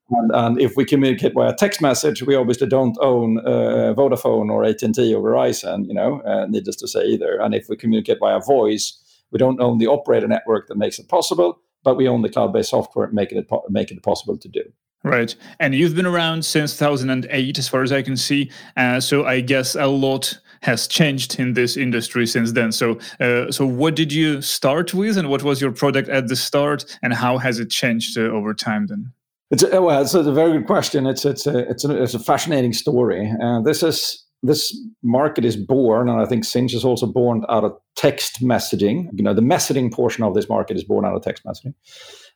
and, 0.09 0.31
and, 0.33 0.61
if 0.61 0.75
we 0.75 0.83
communicate 0.83 1.33
via 1.35 1.53
text 1.53 1.81
message, 1.81 2.23
we 2.23 2.35
obviously 2.35 2.67
don't 2.67 2.97
own 2.99 3.39
uh, 3.45 3.93
Vodafone 3.95 4.49
or 4.49 4.65
AT 4.65 4.81
and 4.81 4.95
T 4.95 5.13
or 5.13 5.21
Verizon. 5.23 5.87
You 5.87 5.93
know, 5.93 6.21
uh, 6.21 6.47
needless 6.47 6.75
to 6.77 6.87
say 6.87 7.05
either. 7.05 7.39
And 7.39 7.53
if 7.53 7.69
we 7.69 7.77
communicate 7.77 8.17
via 8.19 8.39
voice, 8.41 8.97
we 9.31 9.37
don't 9.37 9.61
own 9.61 9.77
the 9.77 9.87
operator 9.87 10.27
network 10.27 10.67
that 10.67 10.77
makes 10.77 10.97
it 10.97 11.07
possible, 11.07 11.59
but 11.83 11.95
we 11.95 12.07
own 12.07 12.23
the 12.23 12.29
cloud-based 12.29 12.71
software 12.71 13.07
making 13.11 13.37
it 13.37 13.47
po- 13.47 13.65
making 13.69 13.97
it 13.97 14.03
possible 14.03 14.37
to 14.37 14.47
do. 14.49 14.63
Right. 15.03 15.35
And 15.59 15.73
you've 15.73 15.95
been 15.95 16.05
around 16.05 16.45
since 16.45 16.77
2008, 16.77 17.57
as 17.57 17.67
far 17.67 17.81
as 17.81 17.91
I 17.91 18.03
can 18.03 18.15
see. 18.15 18.51
Uh, 18.77 18.99
so 18.99 19.25
I 19.25 19.41
guess 19.41 19.75
a 19.75 19.87
lot 19.87 20.39
has 20.61 20.87
changed 20.87 21.39
in 21.39 21.53
this 21.53 21.75
industry 21.75 22.27
since 22.27 22.51
then. 22.51 22.71
So, 22.71 22.99
uh, 23.19 23.51
so 23.51 23.65
what 23.65 23.95
did 23.95 24.13
you 24.13 24.41
start 24.41 24.93
with, 24.93 25.17
and 25.17 25.29
what 25.29 25.43
was 25.43 25.59
your 25.59 25.71
product 25.71 26.09
at 26.09 26.27
the 26.27 26.35
start, 26.35 26.85
and 27.01 27.13
how 27.13 27.39
has 27.39 27.59
it 27.59 27.71
changed 27.71 28.17
uh, 28.17 28.21
over 28.21 28.53
time 28.53 28.87
then? 28.87 29.11
It's 29.49 29.63
a, 29.63 29.81
well, 29.81 30.01
it's 30.01 30.13
a 30.13 30.31
very 30.31 30.53
good 30.53 30.67
question. 30.67 31.05
It's 31.07 31.25
it's 31.25 31.45
a 31.45 31.69
it's 31.69 31.83
a, 31.83 32.01
it's 32.01 32.13
a 32.13 32.19
fascinating 32.19 32.73
story. 32.73 33.33
Uh, 33.43 33.61
this 33.61 33.83
is 33.83 34.23
this 34.43 34.79
market 35.03 35.43
is 35.43 35.57
born, 35.57 36.07
and 36.07 36.21
I 36.21 36.25
think 36.25 36.45
Sinch 36.45 36.73
is 36.73 36.85
also 36.85 37.05
born 37.05 37.43
out 37.49 37.63
of 37.63 37.77
text 37.97 38.41
messaging. 38.41 39.09
You 39.13 39.23
know, 39.23 39.33
the 39.33 39.41
messaging 39.41 39.91
portion 39.91 40.23
of 40.23 40.35
this 40.35 40.47
market 40.47 40.77
is 40.77 40.83
born 40.83 41.05
out 41.05 41.15
of 41.15 41.23
text 41.23 41.43
messaging, 41.43 41.73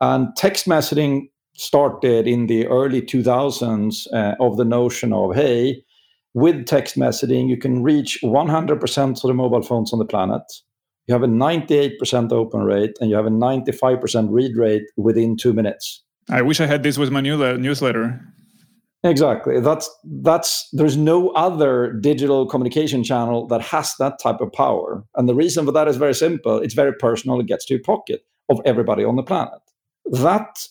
and 0.01 0.35
text 0.35 0.65
messaging 0.65 1.29
started 1.55 2.27
in 2.27 2.47
the 2.47 2.67
early 2.67 3.01
2000s 3.01 4.07
uh, 4.13 4.35
of 4.39 4.57
the 4.57 4.65
notion 4.65 5.13
of 5.13 5.35
hey 5.35 5.83
with 6.35 6.65
text 6.65 6.97
messaging, 6.97 7.47
you 7.47 7.57
can 7.57 7.81
reach 7.81 8.19
100% 8.21 9.09
of 9.09 9.21
the 9.21 9.33
mobile 9.33 9.61
phones 9.61 9.93
on 9.93 9.99
the 9.99 10.05
planet. 10.05 10.43
You 11.07 11.13
have 11.13 11.23
a 11.23 11.27
98% 11.27 12.31
open 12.31 12.61
rate 12.61 12.97
and 12.99 13.09
you 13.09 13.15
have 13.15 13.25
a 13.25 13.29
95% 13.29 14.27
read 14.31 14.57
rate 14.57 14.83
within 14.97 15.37
two 15.37 15.53
minutes. 15.53 16.03
I 16.29 16.41
wish 16.41 16.59
I 16.59 16.65
had 16.65 16.83
this 16.83 16.97
with 16.97 17.09
my 17.09 17.21
newsletter. 17.21 18.19
Exactly. 19.03 19.59
That's 19.59 19.87
that's 20.23 20.67
there's 20.73 20.97
no 20.97 21.29
other 21.29 21.93
digital 21.93 22.47
communication 22.47 23.03
channel 23.03 23.45
that 23.47 23.61
has 23.61 23.93
that 23.99 24.19
type 24.19 24.41
of 24.41 24.51
power. 24.51 25.05
And 25.15 25.29
the 25.29 25.35
reason 25.35 25.65
for 25.65 25.71
that 25.71 25.87
is 25.87 25.95
very 25.95 26.15
simple. 26.15 26.57
It's 26.57 26.73
very 26.73 26.93
personal. 26.93 27.39
It 27.39 27.45
gets 27.45 27.65
to 27.67 27.75
your 27.75 27.83
pocket 27.83 28.21
of 28.49 28.59
everybody 28.65 29.05
on 29.05 29.15
the 29.15 29.23
planet. 29.23 29.61
That 30.05 30.65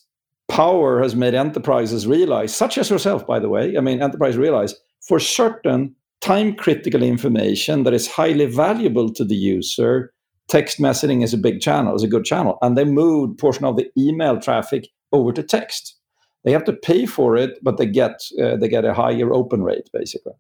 power 0.48 1.02
has 1.02 1.16
made 1.16 1.34
enterprises 1.34 2.06
realize, 2.06 2.54
such 2.54 2.78
as 2.78 2.90
yourself, 2.90 3.26
by 3.26 3.38
the 3.38 3.48
way. 3.48 3.76
I 3.76 3.80
mean, 3.80 4.02
enterprise 4.02 4.36
realize 4.36 4.74
for 5.06 5.18
certain 5.18 5.94
time 6.20 6.54
critical 6.54 7.02
information 7.02 7.84
that 7.84 7.94
is 7.94 8.06
highly 8.06 8.46
valuable 8.46 9.12
to 9.12 9.24
the 9.24 9.34
user, 9.34 10.12
text 10.48 10.78
messaging 10.78 11.22
is 11.22 11.34
a 11.34 11.38
big 11.38 11.60
channel, 11.60 11.94
is 11.94 12.02
a 12.02 12.08
good 12.08 12.24
channel. 12.24 12.58
And 12.62 12.76
they 12.76 12.84
moved 12.84 13.38
portion 13.38 13.64
of 13.64 13.76
the 13.76 13.90
email 13.96 14.38
traffic 14.38 14.88
over 15.12 15.32
to 15.32 15.42
text. 15.42 15.96
They 16.44 16.52
have 16.52 16.64
to 16.64 16.72
pay 16.72 17.06
for 17.06 17.36
it, 17.36 17.58
but 17.62 17.78
they 17.78 17.86
get 17.86 18.22
uh, 18.42 18.56
they 18.56 18.68
get 18.68 18.84
a 18.84 18.94
higher 18.94 19.32
open 19.32 19.62
rate 19.62 19.88
basically. 19.92 20.32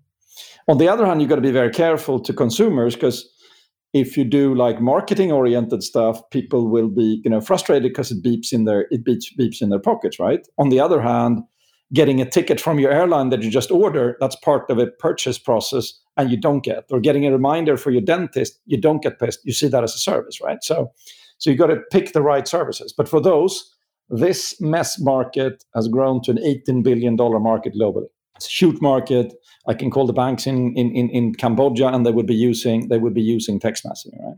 On 0.68 0.78
the 0.78 0.88
other 0.88 1.06
hand, 1.06 1.20
you've 1.20 1.28
got 1.28 1.36
to 1.36 1.42
be 1.42 1.50
very 1.50 1.70
careful 1.70 2.18
to 2.20 2.32
consumers 2.32 2.94
because 2.94 3.28
if 3.94 4.16
you 4.16 4.24
do 4.24 4.54
like 4.54 4.80
marketing 4.80 5.32
oriented 5.32 5.82
stuff, 5.82 6.20
people 6.30 6.68
will 6.68 6.88
be 6.88 7.22
you 7.24 7.30
know 7.30 7.40
frustrated 7.40 7.90
because 7.90 8.10
it 8.10 8.22
beeps 8.22 8.52
in 8.52 8.64
their 8.64 8.86
it 8.90 9.04
beeps, 9.04 9.26
beeps 9.38 9.62
in 9.62 9.70
their 9.70 9.78
pockets, 9.78 10.18
right? 10.18 10.46
On 10.58 10.68
the 10.68 10.80
other 10.80 11.00
hand, 11.00 11.40
getting 11.94 12.20
a 12.20 12.28
ticket 12.28 12.60
from 12.60 12.78
your 12.78 12.90
airline 12.90 13.30
that 13.30 13.42
you 13.42 13.50
just 13.50 13.70
order, 13.70 14.16
that's 14.20 14.36
part 14.36 14.68
of 14.68 14.78
a 14.78 14.88
purchase 14.98 15.38
process 15.38 15.92
and 16.16 16.30
you 16.30 16.36
don't 16.36 16.64
get, 16.64 16.84
or 16.90 17.00
getting 17.00 17.24
a 17.24 17.30
reminder 17.32 17.76
for 17.76 17.90
your 17.90 18.02
dentist, 18.02 18.58
you 18.66 18.80
don't 18.80 19.02
get 19.02 19.18
pissed. 19.18 19.40
You 19.44 19.52
see 19.52 19.68
that 19.68 19.84
as 19.84 19.94
a 19.94 19.98
service, 19.98 20.40
right? 20.40 20.62
So, 20.62 20.92
so 21.38 21.50
you 21.50 21.56
got 21.56 21.68
to 21.68 21.80
pick 21.92 22.12
the 22.12 22.22
right 22.22 22.46
services. 22.48 22.92
But 22.96 23.08
for 23.08 23.20
those, 23.20 23.72
this 24.08 24.60
mess 24.60 24.98
market 25.00 25.64
has 25.74 25.88
grown 25.88 26.20
to 26.22 26.32
an 26.32 26.38
$18 26.38 26.82
billion 26.82 27.16
market 27.16 27.74
globally. 27.74 28.06
Huge 28.42 28.80
market. 28.80 29.32
I 29.68 29.74
can 29.74 29.90
call 29.90 30.06
the 30.06 30.12
banks 30.12 30.46
in, 30.46 30.76
in, 30.76 30.90
in, 30.94 31.08
in 31.10 31.34
Cambodia 31.34 31.88
and 31.88 32.04
they 32.04 32.10
would 32.10 32.26
be 32.26 32.34
using 32.34 32.88
they 32.88 32.98
would 32.98 33.14
be 33.14 33.22
using 33.22 33.60
text 33.60 33.84
messaging, 33.84 34.22
right? 34.22 34.36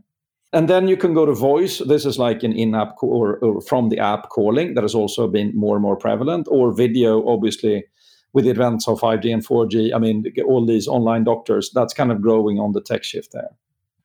And 0.53 0.69
then 0.69 0.87
you 0.87 0.95
can 0.95 1.13
go 1.13 1.25
to 1.25 1.33
voice. 1.33 1.79
This 1.79 2.05
is 2.05 2.17
like 2.17 2.41
an 2.43 2.53
in-app 2.53 2.95
or, 3.01 3.37
or, 3.39 3.61
from 3.61 3.89
the 3.89 3.99
app 3.99 4.29
calling 4.29 4.75
that 4.75 4.83
has 4.83 4.95
also 4.95 5.27
been 5.27 5.51
more 5.53 5.75
and 5.75 5.83
more 5.83 5.97
prevalent, 5.97 6.47
or 6.49 6.73
video, 6.73 7.27
obviously, 7.27 7.83
with 8.31 8.45
the 8.45 8.51
advance 8.51 8.87
of 8.87 8.99
5G 9.01 9.33
and 9.33 9.45
4G. 9.45 9.93
I 9.93 9.99
mean, 9.99 10.23
all 10.47 10.65
these 10.65 10.87
online 10.87 11.25
doctors, 11.25 11.69
that's 11.73 11.93
kind 11.93 12.13
of 12.13 12.21
growing 12.21 12.59
on 12.59 12.71
the 12.71 12.81
tech 12.81 13.03
shift 13.03 13.33
there. 13.33 13.49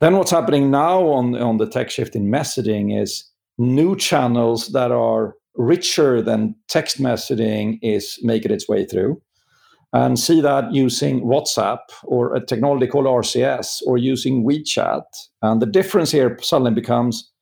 Then 0.00 0.16
what's 0.16 0.32
happening 0.32 0.68
now 0.68 1.06
on, 1.06 1.36
on 1.36 1.58
the 1.58 1.68
tech 1.68 1.90
shift 1.90 2.16
in 2.16 2.26
messaging 2.26 3.00
is 3.00 3.30
new 3.56 3.94
channels 3.94 4.68
that 4.72 4.90
are 4.90 5.36
richer 5.54 6.20
than 6.20 6.56
text 6.66 7.00
messaging 7.00 7.78
is 7.82 8.18
making 8.22 8.50
its 8.50 8.68
way 8.68 8.84
through 8.84 9.22
and 9.92 10.18
see 10.18 10.40
that 10.40 10.72
using 10.72 11.20
WhatsApp 11.22 11.80
or 12.04 12.34
a 12.34 12.44
technology 12.44 12.86
called 12.86 13.06
RCS 13.06 13.82
or 13.86 13.98
using 13.98 14.44
WeChat. 14.44 15.02
And 15.42 15.60
the 15.60 15.66
difference 15.66 16.10
here 16.10 16.38
suddenly 16.40 16.72
becomes 16.72 17.32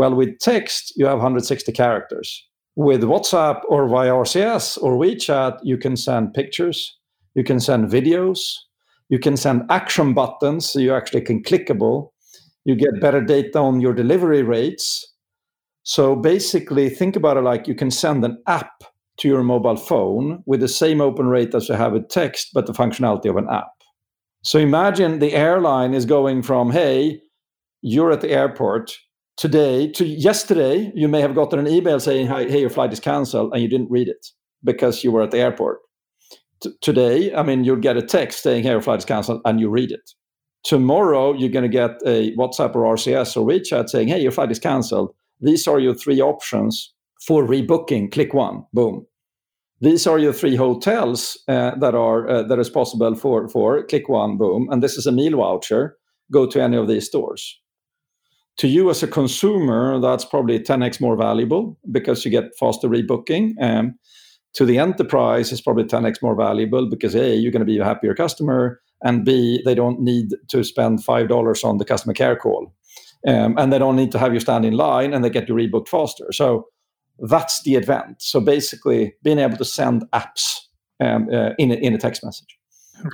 well, 0.00 0.14
with 0.14 0.38
text, 0.38 0.94
you 0.96 1.04
have 1.04 1.18
160 1.18 1.72
characters. 1.72 2.48
With 2.74 3.02
WhatsApp 3.02 3.60
or 3.68 3.86
via 3.86 4.12
RCS 4.12 4.82
or 4.82 4.94
WeChat, 4.94 5.58
you 5.62 5.76
can 5.76 5.94
send 5.94 6.32
pictures, 6.32 6.98
you 7.34 7.44
can 7.44 7.60
send 7.60 7.90
videos, 7.90 8.54
you 9.10 9.18
can 9.18 9.36
send 9.36 9.62
action 9.68 10.14
buttons 10.14 10.70
so 10.70 10.78
you 10.78 10.94
actually 10.94 11.20
can 11.20 11.42
clickable. 11.42 12.12
You 12.64 12.76
get 12.76 13.00
better 13.00 13.20
data 13.20 13.58
on 13.58 13.82
your 13.82 13.92
delivery 13.92 14.42
rates. 14.42 15.06
So 15.82 16.16
basically, 16.16 16.88
think 16.88 17.14
about 17.14 17.36
it 17.36 17.42
like 17.42 17.68
you 17.68 17.74
can 17.74 17.90
send 17.90 18.24
an 18.24 18.42
app 18.46 18.84
to 19.20 19.28
your 19.28 19.42
mobile 19.42 19.76
phone 19.76 20.42
with 20.46 20.60
the 20.60 20.68
same 20.68 21.00
open 21.00 21.26
rate 21.26 21.54
as 21.54 21.68
you 21.68 21.74
have 21.74 21.92
with 21.92 22.08
text, 22.08 22.50
but 22.54 22.66
the 22.66 22.72
functionality 22.72 23.28
of 23.28 23.36
an 23.36 23.48
app. 23.50 23.68
So 24.42 24.58
imagine 24.58 25.18
the 25.18 25.34
airline 25.34 25.92
is 25.92 26.06
going 26.06 26.42
from, 26.42 26.70
hey, 26.70 27.20
you're 27.82 28.12
at 28.12 28.22
the 28.22 28.30
airport 28.30 28.96
today 29.36 29.90
to 29.92 30.06
yesterday, 30.06 30.90
you 30.94 31.08
may 31.08 31.20
have 31.20 31.34
gotten 31.34 31.58
an 31.58 31.66
email 31.66 32.00
saying, 32.00 32.26
hey, 32.26 32.60
your 32.60 32.70
flight 32.70 32.92
is 32.92 33.00
canceled, 33.00 33.52
and 33.52 33.62
you 33.62 33.68
didn't 33.68 33.90
read 33.90 34.08
it 34.08 34.26
because 34.64 35.04
you 35.04 35.12
were 35.12 35.22
at 35.22 35.30
the 35.30 35.38
airport. 35.38 35.78
T- 36.62 36.72
today, 36.80 37.34
I 37.34 37.42
mean, 37.42 37.64
you'll 37.64 37.76
get 37.76 37.96
a 37.96 38.02
text 38.02 38.42
saying, 38.42 38.62
hey, 38.62 38.70
your 38.70 38.82
flight 38.82 38.98
is 38.98 39.04
canceled, 39.04 39.42
and 39.44 39.60
you 39.60 39.68
read 39.68 39.92
it. 39.92 40.10
Tomorrow, 40.64 41.34
you're 41.34 41.48
going 41.48 41.62
to 41.62 41.68
get 41.68 41.92
a 42.06 42.34
WhatsApp 42.36 42.74
or 42.74 42.94
RCS 42.94 43.36
or 43.36 43.46
WeChat 43.46 43.88
saying, 43.88 44.08
hey, 44.08 44.20
your 44.20 44.32
flight 44.32 44.50
is 44.50 44.58
canceled. 44.58 45.14
These 45.40 45.66
are 45.66 45.80
your 45.80 45.94
three 45.94 46.20
options 46.20 46.92
for 47.26 47.42
rebooking. 47.42 48.12
Click 48.12 48.34
one, 48.34 48.64
boom 48.74 49.06
these 49.80 50.06
are 50.06 50.18
your 50.18 50.32
three 50.32 50.56
hotels 50.56 51.38
uh, 51.48 51.74
that 51.76 51.94
are 51.94 52.28
uh, 52.28 52.42
that 52.44 52.58
is 52.58 52.70
possible 52.70 53.14
for 53.14 53.48
for 53.48 53.82
click 53.84 54.08
one 54.08 54.36
boom 54.36 54.68
and 54.70 54.82
this 54.82 54.96
is 54.96 55.06
a 55.06 55.12
meal 55.12 55.38
voucher. 55.38 55.96
Go 56.32 56.46
to 56.46 56.62
any 56.62 56.76
of 56.76 56.86
these 56.86 57.06
stores. 57.06 57.60
To 58.58 58.68
you 58.68 58.90
as 58.90 59.02
a 59.02 59.08
consumer 59.08 59.98
that's 60.00 60.24
probably 60.24 60.58
10x 60.58 61.00
more 61.00 61.16
valuable 61.16 61.78
because 61.90 62.24
you 62.24 62.30
get 62.30 62.56
faster 62.58 62.88
rebooking 62.88 63.52
um, 63.60 63.98
to 64.52 64.64
the 64.64 64.78
enterprise 64.78 65.50
it's 65.50 65.62
probably 65.62 65.84
10x 65.84 66.22
more 66.22 66.36
valuable 66.36 66.88
because 66.88 67.14
a 67.14 67.34
you're 67.34 67.52
going 67.52 67.60
to 67.60 67.72
be 67.72 67.78
a 67.78 67.84
happier 67.84 68.14
customer 68.14 68.80
and 69.02 69.24
b 69.24 69.62
they 69.64 69.74
don't 69.74 70.00
need 70.00 70.34
to 70.48 70.62
spend 70.62 71.02
five 71.02 71.28
dollars 71.28 71.64
on 71.64 71.78
the 71.78 71.84
customer 71.84 72.12
care 72.12 72.36
call. 72.36 72.72
Um, 73.26 73.54
and 73.58 73.70
they 73.70 73.78
don't 73.78 73.96
need 73.96 74.12
to 74.12 74.18
have 74.18 74.32
you 74.32 74.40
stand 74.40 74.64
in 74.64 74.74
line 74.74 75.12
and 75.12 75.22
they 75.22 75.30
get 75.30 75.48
you 75.48 75.54
rebooked 75.54 75.88
faster. 75.88 76.32
So 76.32 76.66
That's 77.20 77.62
the 77.62 77.74
event. 77.74 78.22
So 78.22 78.40
basically, 78.40 79.14
being 79.22 79.38
able 79.38 79.56
to 79.56 79.64
send 79.64 80.04
apps 80.12 80.58
um, 81.00 81.28
uh, 81.32 81.50
in, 81.58 81.70
a, 81.70 81.74
in 81.74 81.94
a 81.94 81.98
text 81.98 82.24
message 82.24 82.60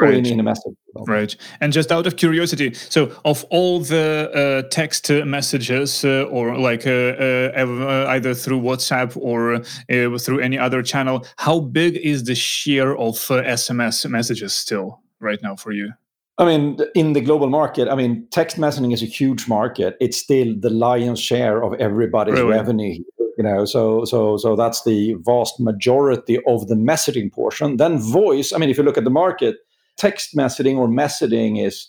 right. 0.00 0.14
in, 0.14 0.26
in 0.26 0.40
a 0.40 0.42
message. 0.42 0.74
Right. 1.06 1.34
And 1.60 1.72
just 1.72 1.92
out 1.92 2.06
of 2.06 2.16
curiosity, 2.16 2.74
so 2.74 3.12
of 3.24 3.44
all 3.50 3.80
the 3.80 4.30
uh, 4.64 4.68
text 4.70 5.10
messages, 5.10 6.04
uh, 6.04 6.24
or 6.30 6.58
like 6.58 6.86
uh, 6.86 6.90
uh, 6.90 7.52
uh 7.56 8.06
either 8.08 8.34
through 8.34 8.60
WhatsApp 8.60 9.16
or 9.16 9.54
uh, 9.54 10.18
through 10.18 10.40
any 10.40 10.58
other 10.58 10.82
channel, 10.82 11.26
how 11.36 11.60
big 11.60 11.96
is 11.96 12.24
the 12.24 12.34
share 12.34 12.96
of 12.96 13.14
SMS 13.16 14.08
messages 14.08 14.54
still 14.54 15.00
right 15.20 15.42
now 15.42 15.56
for 15.56 15.72
you? 15.72 15.92
I 16.38 16.44
mean, 16.44 16.78
in 16.94 17.14
the 17.14 17.22
global 17.22 17.48
market, 17.48 17.88
I 17.88 17.94
mean, 17.94 18.26
text 18.30 18.58
messaging 18.58 18.92
is 18.92 19.02
a 19.02 19.06
huge 19.06 19.48
market. 19.48 19.96
It's 20.00 20.18
still 20.18 20.54
the 20.58 20.68
lion's 20.68 21.18
share 21.18 21.62
of 21.62 21.72
everybody's 21.80 22.34
really? 22.34 22.50
revenue 22.50 23.02
you 23.36 23.44
know 23.44 23.64
so 23.64 24.04
so 24.04 24.36
so 24.36 24.56
that's 24.56 24.84
the 24.84 25.14
vast 25.20 25.60
majority 25.60 26.38
of 26.46 26.68
the 26.68 26.74
messaging 26.74 27.32
portion. 27.32 27.76
Then 27.76 27.98
voice 27.98 28.52
i 28.52 28.58
mean 28.58 28.70
if 28.70 28.78
you 28.78 28.84
look 28.84 28.98
at 28.98 29.04
the 29.04 29.10
market 29.10 29.56
text 29.96 30.36
messaging 30.36 30.76
or 30.76 30.88
messaging 30.88 31.64
is 31.64 31.88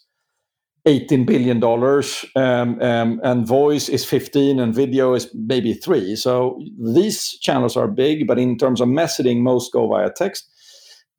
18 0.85 1.25
billion 1.25 1.59
dollars 1.59 2.23
um, 2.35 2.81
um, 2.81 3.19
and 3.23 3.45
voice 3.45 3.89
is 3.89 4.05
15 4.05 4.59
and 4.59 4.73
video 4.73 5.13
is 5.13 5.29
maybe 5.33 5.73
3 5.73 6.15
so 6.15 6.59
these 6.95 7.37
channels 7.39 7.75
are 7.75 7.89
big 7.89 8.25
but 8.25 8.39
in 8.39 8.57
terms 8.57 8.79
of 8.79 8.87
messaging 8.87 9.41
most 9.41 9.73
go 9.73 9.87
via 9.87 10.09
text 10.09 10.49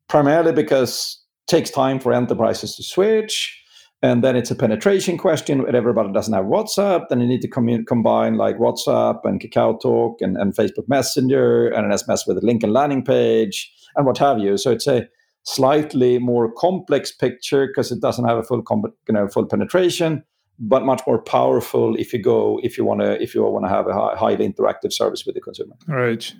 primarily 0.07 0.51
because 0.51 1.23
it 1.43 1.51
takes 1.51 1.69
time 1.69 1.99
for 1.99 2.11
enterprises 2.11 2.75
to 2.75 2.83
switch 2.83 3.63
and 4.01 4.23
then 4.23 4.35
it's 4.35 4.49
a 4.49 4.55
penetration 4.55 5.17
question 5.17 5.65
everybody 5.75 6.11
doesn't 6.13 6.33
have 6.33 6.45
whatsapp. 6.45 7.07
Then 7.09 7.19
you 7.19 7.27
need 7.27 7.41
to 7.41 7.47
com- 7.47 7.85
combine 7.85 8.35
like 8.35 8.57
whatsapp 8.57 9.19
and 9.25 9.41
kakao 9.41 9.79
talk 9.81 10.21
and, 10.21 10.37
and 10.37 10.55
facebook 10.55 10.87
messenger 10.87 11.67
and 11.67 11.85
an 11.85 11.91
sms 11.91 12.25
with 12.25 12.37
a 12.37 12.45
link 12.45 12.63
and 12.63 12.71
landing 12.71 13.03
page 13.03 13.71
and 13.95 14.05
what 14.05 14.17
have 14.17 14.39
you. 14.39 14.57
So 14.57 14.71
it's 14.71 14.87
a 14.87 15.07
slightly 15.43 16.17
more 16.19 16.51
complex 16.53 17.11
picture 17.11 17.67
because 17.67 17.91
it 17.91 18.01
doesn't 18.01 18.25
have 18.25 18.37
a 18.37 18.43
full 18.43 18.63
you 19.07 19.13
know 19.13 19.27
full 19.27 19.45
penetration 19.45 20.23
but 20.59 20.83
much 20.83 21.01
more 21.07 21.21
powerful 21.21 21.95
if 21.95 22.11
you 22.13 22.21
go 22.21 22.59
if 22.63 22.77
you 22.77 22.83
want 22.83 23.01
to 23.01 23.21
if 23.21 23.33
you 23.33 23.41
want 23.43 23.65
to 23.65 23.69
have 23.69 23.87
a 23.87 23.93
high, 23.93 24.15
highly 24.15 24.47
interactive 24.47 24.93
service 24.93 25.25
with 25.25 25.35
the 25.35 25.41
consumer. 25.41 25.75
Right 25.87 26.33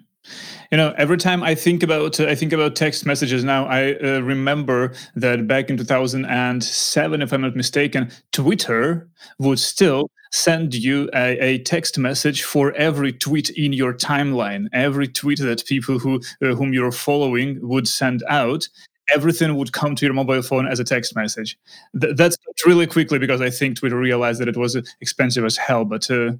you 0.71 0.77
know 0.77 0.93
every 0.97 1.17
time 1.17 1.43
i 1.43 1.55
think 1.55 1.83
about 1.83 2.19
uh, 2.19 2.25
i 2.25 2.35
think 2.35 2.53
about 2.53 2.75
text 2.75 3.05
messages 3.05 3.43
now 3.43 3.65
i 3.65 3.93
uh, 3.95 4.19
remember 4.19 4.93
that 5.15 5.47
back 5.47 5.69
in 5.69 5.77
2007 5.77 7.21
if 7.21 7.33
i'm 7.33 7.41
not 7.41 7.55
mistaken 7.55 8.11
twitter 8.31 9.07
would 9.38 9.59
still 9.59 10.09
send 10.31 10.75
you 10.75 11.09
a, 11.15 11.39
a, 11.39 11.57
text 11.59 11.97
message 11.97 12.43
for 12.43 12.71
every 12.73 13.11
tweet 13.11 13.49
in 13.51 13.73
your 13.73 13.93
timeline 13.93 14.67
every 14.73 15.07
tweet 15.07 15.39
that 15.39 15.65
people 15.65 15.97
who 15.97 16.19
uh, 16.43 16.53
whom 16.53 16.73
you're 16.73 16.91
following 16.91 17.57
would 17.61 17.88
send 17.88 18.23
out 18.29 18.67
everything 19.11 19.55
would 19.55 19.71
come 19.71 19.95
to 19.95 20.05
your 20.05 20.13
mobile 20.13 20.41
phone 20.41 20.67
as 20.67 20.79
a 20.79 20.83
text 20.83 21.15
message. 21.15 21.57
Th- 21.99 22.15
that's 22.15 22.38
really 22.65 22.88
quickly 22.88 23.19
because 23.19 23.41
I 23.41 23.49
think 23.49 23.77
Twitter 23.77 23.97
realized 23.97 24.39
that 24.39 24.47
it 24.47 24.57
was 24.57 24.77
expensive 25.01 25.45
as 25.45 25.57
hell, 25.57 25.85
but 25.85 26.09
uh, 26.11 26.33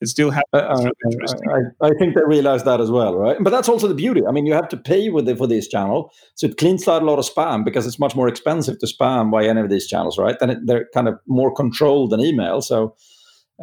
it 0.00 0.08
still 0.08 0.30
happens. 0.30 0.44
Uh, 0.52 0.90
really 1.04 1.72
I, 1.80 1.86
I, 1.86 1.90
think 1.98 2.14
they 2.14 2.22
realize 2.24 2.64
that 2.64 2.80
as 2.80 2.90
well, 2.90 3.16
right? 3.16 3.36
But 3.40 3.50
that's 3.50 3.68
also 3.68 3.88
the 3.88 3.94
beauty. 3.94 4.22
I 4.26 4.30
mean, 4.30 4.46
you 4.46 4.52
have 4.52 4.68
to 4.68 4.76
pay 4.76 5.08
with 5.08 5.28
it 5.28 5.38
for 5.38 5.46
this 5.46 5.68
channel, 5.68 6.12
so 6.34 6.46
it 6.46 6.58
cleans 6.58 6.86
out 6.86 7.02
a 7.02 7.04
lot 7.04 7.18
of 7.18 7.24
spam 7.24 7.64
because 7.64 7.86
it's 7.86 7.98
much 7.98 8.14
more 8.14 8.28
expensive 8.28 8.78
to 8.80 8.86
spam 8.86 9.30
by 9.30 9.46
any 9.46 9.60
of 9.60 9.70
these 9.70 9.86
channels, 9.86 10.18
right? 10.18 10.36
And 10.40 10.50
it, 10.50 10.58
they're 10.64 10.88
kind 10.92 11.08
of 11.08 11.18
more 11.26 11.52
controlled 11.52 12.10
than 12.10 12.20
email, 12.20 12.60
so. 12.60 12.94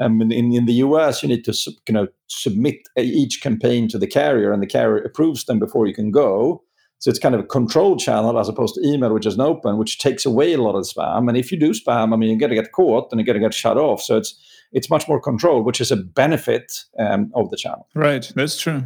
Um, 0.01 0.23
in, 0.23 0.31
in 0.31 0.65
the 0.65 0.73
US, 0.73 1.21
you 1.21 1.29
need 1.29 1.45
to 1.45 1.53
you 1.87 1.93
know 1.93 2.07
submit 2.25 2.77
each 2.97 3.43
campaign 3.43 3.87
to 3.89 3.99
the 3.99 4.07
carrier, 4.07 4.51
and 4.51 4.59
the 4.59 4.65
carrier 4.65 5.03
approves 5.03 5.45
them 5.45 5.59
before 5.59 5.85
you 5.85 5.93
can 5.93 6.09
go. 6.09 6.63
So 6.97 7.11
it's 7.11 7.19
kind 7.19 7.35
of 7.35 7.41
a 7.41 7.43
controlled 7.43 7.99
channel 7.99 8.39
as 8.39 8.49
opposed 8.49 8.73
to 8.75 8.81
email, 8.81 9.13
which 9.13 9.25
is 9.25 9.35
an 9.35 9.41
open, 9.41 9.77
which 9.77 9.99
takes 9.99 10.25
away 10.25 10.53
a 10.53 10.57
lot 10.57 10.73
of 10.73 10.85
spam. 10.85 11.27
And 11.27 11.37
if 11.37 11.51
you 11.51 11.59
do 11.59 11.73
spam, 11.73 12.11
I 12.11 12.15
mean, 12.15 12.29
you're 12.29 12.39
going 12.39 12.55
to 12.55 12.55
get 12.55 12.71
caught 12.71 13.11
and 13.11 13.19
you're 13.19 13.25
going 13.25 13.39
to 13.39 13.45
get 13.45 13.53
shut 13.53 13.77
off. 13.77 14.01
So 14.01 14.17
it's 14.17 14.33
it's 14.73 14.89
much 14.89 15.07
more 15.07 15.21
controlled, 15.21 15.65
which 15.65 15.79
is 15.79 15.91
a 15.91 15.95
benefit 15.95 16.73
um, 16.99 17.31
of 17.35 17.49
the 17.49 17.57
channel. 17.57 17.87
Right, 17.95 18.31
that's 18.35 18.59
true. 18.59 18.83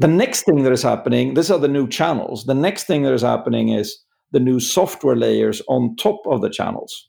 The 0.00 0.08
next 0.08 0.42
thing 0.42 0.62
that 0.62 0.72
is 0.72 0.82
happening, 0.82 1.34
these 1.34 1.50
are 1.50 1.58
the 1.58 1.68
new 1.68 1.88
channels. 1.88 2.44
The 2.44 2.54
next 2.54 2.84
thing 2.84 3.02
that 3.02 3.12
is 3.12 3.22
happening 3.22 3.70
is 3.70 3.98
the 4.32 4.40
new 4.40 4.60
software 4.60 5.16
layers 5.16 5.60
on 5.68 5.96
top 5.96 6.20
of 6.26 6.40
the 6.40 6.50
channels. 6.50 7.08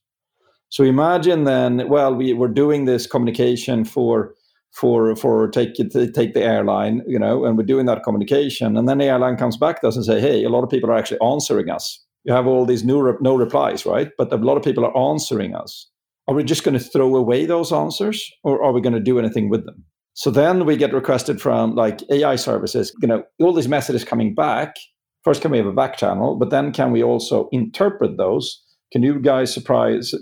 So 0.69 0.83
imagine 0.83 1.43
then, 1.43 1.87
well, 1.89 2.13
we 2.13 2.33
were 2.33 2.47
doing 2.47 2.85
this 2.85 3.07
communication 3.07 3.85
for 3.85 4.33
for 4.71 5.15
for 5.15 5.47
take 5.49 5.73
take 5.75 6.33
the 6.33 6.43
airline, 6.43 7.01
you 7.07 7.17
know, 7.17 7.45
and 7.45 7.57
we're 7.57 7.63
doing 7.63 7.87
that 7.87 8.03
communication, 8.03 8.77
and 8.77 8.87
then 8.87 8.99
the 8.99 9.05
airline 9.05 9.35
comes 9.35 9.57
back 9.57 9.81
to 9.81 9.87
us 9.87 9.95
and 9.95 10.05
say, 10.05 10.19
hey, 10.19 10.43
a 10.43 10.49
lot 10.49 10.63
of 10.63 10.69
people 10.69 10.91
are 10.91 10.97
actually 10.97 11.21
answering 11.21 11.69
us. 11.69 12.03
You 12.23 12.33
have 12.33 12.45
all 12.45 12.65
these 12.65 12.83
new 12.83 13.01
re- 13.01 13.17
no 13.19 13.35
replies, 13.35 13.85
right? 13.85 14.09
But 14.17 14.31
a 14.31 14.37
lot 14.37 14.57
of 14.57 14.63
people 14.63 14.85
are 14.85 15.11
answering 15.11 15.55
us. 15.55 15.89
Are 16.29 16.35
we 16.35 16.43
just 16.43 16.63
going 16.63 16.77
to 16.77 16.83
throw 16.83 17.15
away 17.15 17.47
those 17.47 17.73
answers, 17.73 18.31
or 18.43 18.63
are 18.63 18.71
we 18.71 18.81
going 18.81 18.93
to 18.93 18.99
do 18.99 19.17
anything 19.17 19.49
with 19.49 19.65
them? 19.65 19.83
So 20.13 20.29
then 20.29 20.63
we 20.63 20.77
get 20.77 20.93
requested 20.93 21.41
from 21.41 21.73
like 21.73 22.01
AI 22.11 22.35
services, 22.35 22.95
you 23.01 23.07
know, 23.07 23.23
all 23.41 23.51
these 23.51 23.67
messages 23.67 24.03
coming 24.03 24.35
back. 24.35 24.75
First, 25.23 25.41
can 25.41 25.49
we 25.49 25.57
have 25.57 25.65
a 25.65 25.73
back 25.73 25.97
channel? 25.97 26.35
But 26.35 26.51
then, 26.51 26.71
can 26.71 26.91
we 26.91 27.01
also 27.01 27.49
interpret 27.51 28.17
those? 28.17 28.61
Can 28.91 29.01
you 29.01 29.19
guys 29.19 29.51
surprise 29.51 30.13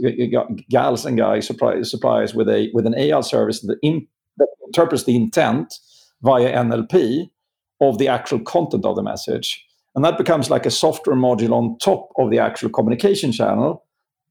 gals 0.70 1.06
and 1.06 1.18
guys 1.18 1.46
surprise 1.46 1.92
suppliers 1.92 2.34
with 2.34 2.48
a 2.48 2.70
with 2.74 2.86
an 2.86 2.98
AI 2.98 3.20
service 3.20 3.62
that 3.64 3.78
in, 3.82 4.08
that 4.38 4.48
interprets 4.66 5.04
the 5.04 5.16
intent 5.16 5.74
via 6.22 6.54
NLP 6.54 7.30
of 7.82 7.98
the 7.98 8.08
actual 8.08 8.40
content 8.40 8.86
of 8.86 8.96
the 8.96 9.04
message. 9.04 9.62
And 9.94 10.06
that 10.06 10.18
becomes 10.18 10.50
like 10.50 10.66
a 10.66 10.72
software 10.72 11.18
module 11.18 11.52
on 11.52 11.78
top 11.80 12.10
of 12.18 12.32
the 12.32 12.40
actual 12.40 12.70
communication 12.70 13.32
channel, 13.32 13.84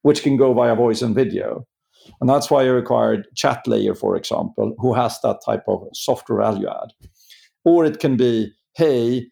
which 0.07 0.23
can 0.23 0.37
go 0.37 0.53
via 0.55 0.77
voice 0.77 1.03
and 1.03 1.16
video. 1.16 1.66
And 2.21 2.31
that's 2.31 2.49
why 2.49 2.62
I 2.62 2.69
required 2.69 3.27
Chatlayer, 3.35 3.99
for 3.99 4.16
example, 4.16 4.73
who 4.79 4.95
has 4.95 5.19
that 5.23 5.40
type 5.45 5.64
of 5.66 5.81
software 5.95 6.38
value 6.38 6.69
add. 6.69 6.92
Or 7.64 7.85
it 7.85 7.99
can 7.99 8.16
be, 8.16 8.53
hey, 8.77 9.27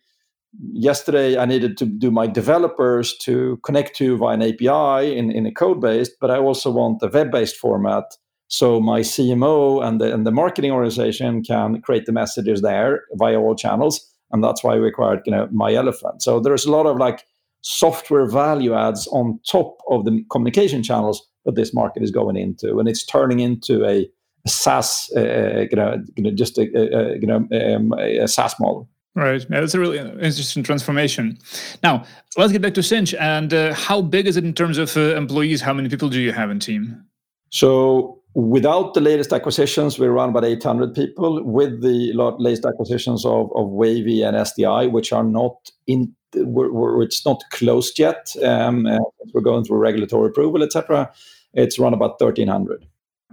yesterday 0.72 1.38
I 1.38 1.44
needed 1.44 1.76
to 1.78 1.86
do 1.86 2.10
my 2.10 2.26
developers 2.26 3.16
to 3.18 3.60
connect 3.62 3.94
to 3.98 4.16
via 4.16 4.34
an 4.34 4.42
API 4.42 5.16
in, 5.16 5.30
in 5.30 5.46
a 5.46 5.52
code 5.52 5.80
based, 5.80 6.16
but 6.20 6.32
I 6.32 6.38
also 6.38 6.72
want 6.72 7.02
a 7.02 7.08
web 7.08 7.30
based 7.30 7.56
format 7.56 8.04
so 8.48 8.80
my 8.80 9.00
CMO 9.00 9.84
and 9.84 10.00
the, 10.00 10.12
and 10.12 10.26
the 10.26 10.30
marketing 10.30 10.70
organization 10.70 11.42
can 11.42 11.80
create 11.80 12.06
the 12.06 12.12
messages 12.12 12.62
there 12.62 13.02
via 13.14 13.40
all 13.40 13.56
channels, 13.56 14.08
and 14.32 14.44
that's 14.44 14.62
why 14.62 14.78
we 14.78 14.86
acquired 14.88 15.22
you 15.24 15.32
know 15.32 15.48
MyElefant. 15.48 16.20
So 16.20 16.40
there's 16.40 16.66
a 16.66 16.70
lot 16.70 16.86
of 16.86 16.98
like 16.98 17.24
software 17.64 18.26
value 18.26 18.74
adds 18.74 19.06
on 19.08 19.40
top 19.50 19.78
of 19.90 20.04
the 20.04 20.22
communication 20.30 20.82
channels 20.82 21.26
that 21.44 21.56
this 21.56 21.74
market 21.74 22.02
is 22.02 22.10
going 22.10 22.36
into, 22.36 22.78
and 22.78 22.88
it's 22.88 23.04
turning 23.04 23.40
into 23.40 23.84
a, 23.84 24.08
SaaS, 24.46 25.10
uh, 25.16 25.20
uh 25.20 25.66
you, 25.70 25.76
know, 25.76 26.04
you 26.16 26.22
know, 26.22 26.30
just 26.30 26.58
a, 26.58 26.62
a 26.62 27.18
you 27.18 27.26
know 27.26 27.48
um, 27.50 27.94
a 27.98 28.28
SaaS 28.28 28.54
model. 28.60 28.90
Right. 29.14 29.40
Yeah, 29.48 29.60
that's 29.60 29.74
a 29.74 29.80
really 29.80 29.98
interesting 29.98 30.62
transformation. 30.62 31.38
Now, 31.82 32.04
let's 32.36 32.52
get 32.52 32.60
back 32.60 32.74
to 32.74 32.82
Sinch. 32.82 33.14
And 33.14 33.54
uh, 33.54 33.72
how 33.72 34.02
big 34.02 34.26
is 34.26 34.36
it 34.36 34.44
in 34.44 34.52
terms 34.52 34.76
of 34.76 34.96
uh, 34.96 35.14
employees? 35.16 35.60
How 35.60 35.72
many 35.72 35.88
people 35.88 36.08
do 36.08 36.20
you 36.20 36.32
have 36.32 36.50
in 36.50 36.58
team? 36.58 37.04
So 37.50 38.20
Without 38.34 38.94
the 38.94 39.00
latest 39.00 39.32
acquisitions, 39.32 39.96
we're 39.96 40.10
around 40.10 40.30
about 40.30 40.44
800 40.44 40.92
people. 40.92 41.42
With 41.44 41.82
the 41.82 42.12
latest 42.38 42.64
acquisitions 42.64 43.24
of, 43.24 43.50
of 43.54 43.68
Wavy 43.68 44.22
and 44.22 44.36
SDI, 44.36 44.90
which 44.90 45.12
are 45.12 45.22
not 45.22 45.70
in, 45.86 46.12
we're, 46.34 46.72
we're, 46.72 47.02
it's 47.02 47.24
not 47.24 47.42
closed 47.52 47.96
yet. 47.96 48.34
Um, 48.42 48.86
uh, 48.86 48.98
we're 49.32 49.40
going 49.40 49.64
through 49.64 49.78
regulatory 49.78 50.30
approval, 50.30 50.64
etc. 50.64 51.12
It's 51.52 51.78
around 51.78 51.94
about 51.94 52.20
1,300. 52.20 52.84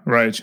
Right. 0.05 0.41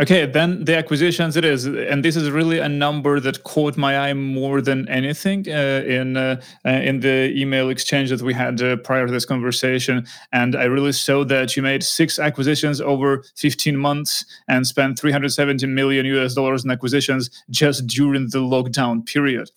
Okay, 0.00 0.26
then 0.26 0.64
the 0.64 0.76
acquisitions 0.76 1.36
it 1.36 1.44
is, 1.44 1.66
and 1.66 2.04
this 2.04 2.14
is 2.14 2.30
really 2.30 2.58
a 2.58 2.68
number 2.68 3.18
that 3.18 3.42
caught 3.42 3.76
my 3.76 3.98
eye 3.98 4.14
more 4.14 4.60
than 4.60 4.88
anything 4.88 5.44
uh, 5.48 5.82
in 5.84 6.16
uh, 6.16 6.40
uh, 6.64 6.70
in 6.70 7.00
the 7.00 7.32
email 7.36 7.68
exchange 7.68 8.10
that 8.10 8.22
we 8.22 8.32
had 8.32 8.62
uh, 8.62 8.76
prior 8.76 9.06
to 9.06 9.12
this 9.12 9.24
conversation. 9.24 10.06
And 10.32 10.54
I 10.54 10.64
really 10.64 10.92
saw 10.92 11.24
that 11.24 11.56
you 11.56 11.62
made 11.62 11.82
six 11.82 12.20
acquisitions 12.20 12.80
over 12.80 13.24
15 13.36 13.76
months 13.76 14.24
and 14.48 14.66
spent 14.66 15.00
370 15.00 15.66
million 15.66 16.06
US 16.06 16.34
dollars 16.34 16.64
in 16.64 16.70
acquisitions 16.70 17.28
just 17.50 17.86
during 17.88 18.28
the 18.28 18.38
lockdown 18.38 19.04
period. 19.04 19.50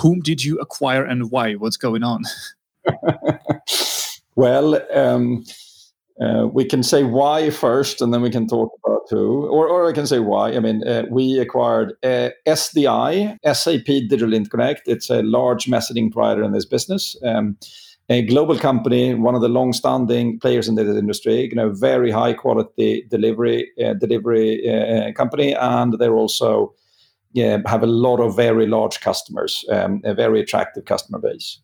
Whom 0.00 0.20
did 0.20 0.42
you 0.42 0.58
acquire 0.58 1.04
and 1.04 1.30
why? 1.30 1.54
What's 1.54 1.76
going 1.76 2.02
on? 2.02 2.22
well. 4.34 4.80
Um, 4.92 5.44
uh, 6.20 6.46
we 6.46 6.64
can 6.64 6.82
say 6.82 7.04
why 7.04 7.50
first, 7.50 8.00
and 8.00 8.12
then 8.12 8.22
we 8.22 8.30
can 8.30 8.46
talk 8.46 8.72
about 8.84 9.02
who. 9.10 9.46
Or, 9.46 9.68
or 9.68 9.88
I 9.88 9.92
can 9.92 10.06
say 10.06 10.18
why. 10.18 10.52
I 10.52 10.60
mean, 10.60 10.86
uh, 10.86 11.04
we 11.10 11.38
acquired 11.38 11.92
uh, 12.02 12.30
SDI, 12.46 13.38
SAP 13.54 13.84
Digital 13.84 14.30
Interconnect. 14.30 14.80
It's 14.86 15.10
a 15.10 15.22
large 15.22 15.66
messaging 15.66 16.12
provider 16.12 16.42
in 16.42 16.52
this 16.52 16.66
business. 16.66 17.16
Um, 17.24 17.56
a 18.10 18.22
global 18.22 18.58
company, 18.58 19.14
one 19.14 19.34
of 19.34 19.42
the 19.42 19.50
long-standing 19.50 20.40
players 20.40 20.66
in 20.66 20.76
this 20.76 20.88
industry. 20.88 21.42
You 21.42 21.54
know, 21.54 21.70
very 21.72 22.10
high 22.10 22.32
quality 22.32 23.04
delivery 23.10 23.70
uh, 23.84 23.94
delivery 23.94 24.68
uh, 24.68 25.12
company, 25.12 25.54
and 25.54 25.94
they're 25.98 26.16
also 26.16 26.74
yeah, 27.32 27.58
have 27.66 27.82
a 27.82 27.86
lot 27.86 28.20
of 28.20 28.34
very 28.34 28.66
large 28.66 29.00
customers, 29.00 29.64
um, 29.70 30.00
a 30.04 30.14
very 30.14 30.40
attractive 30.40 30.86
customer 30.86 31.18
base. 31.18 31.60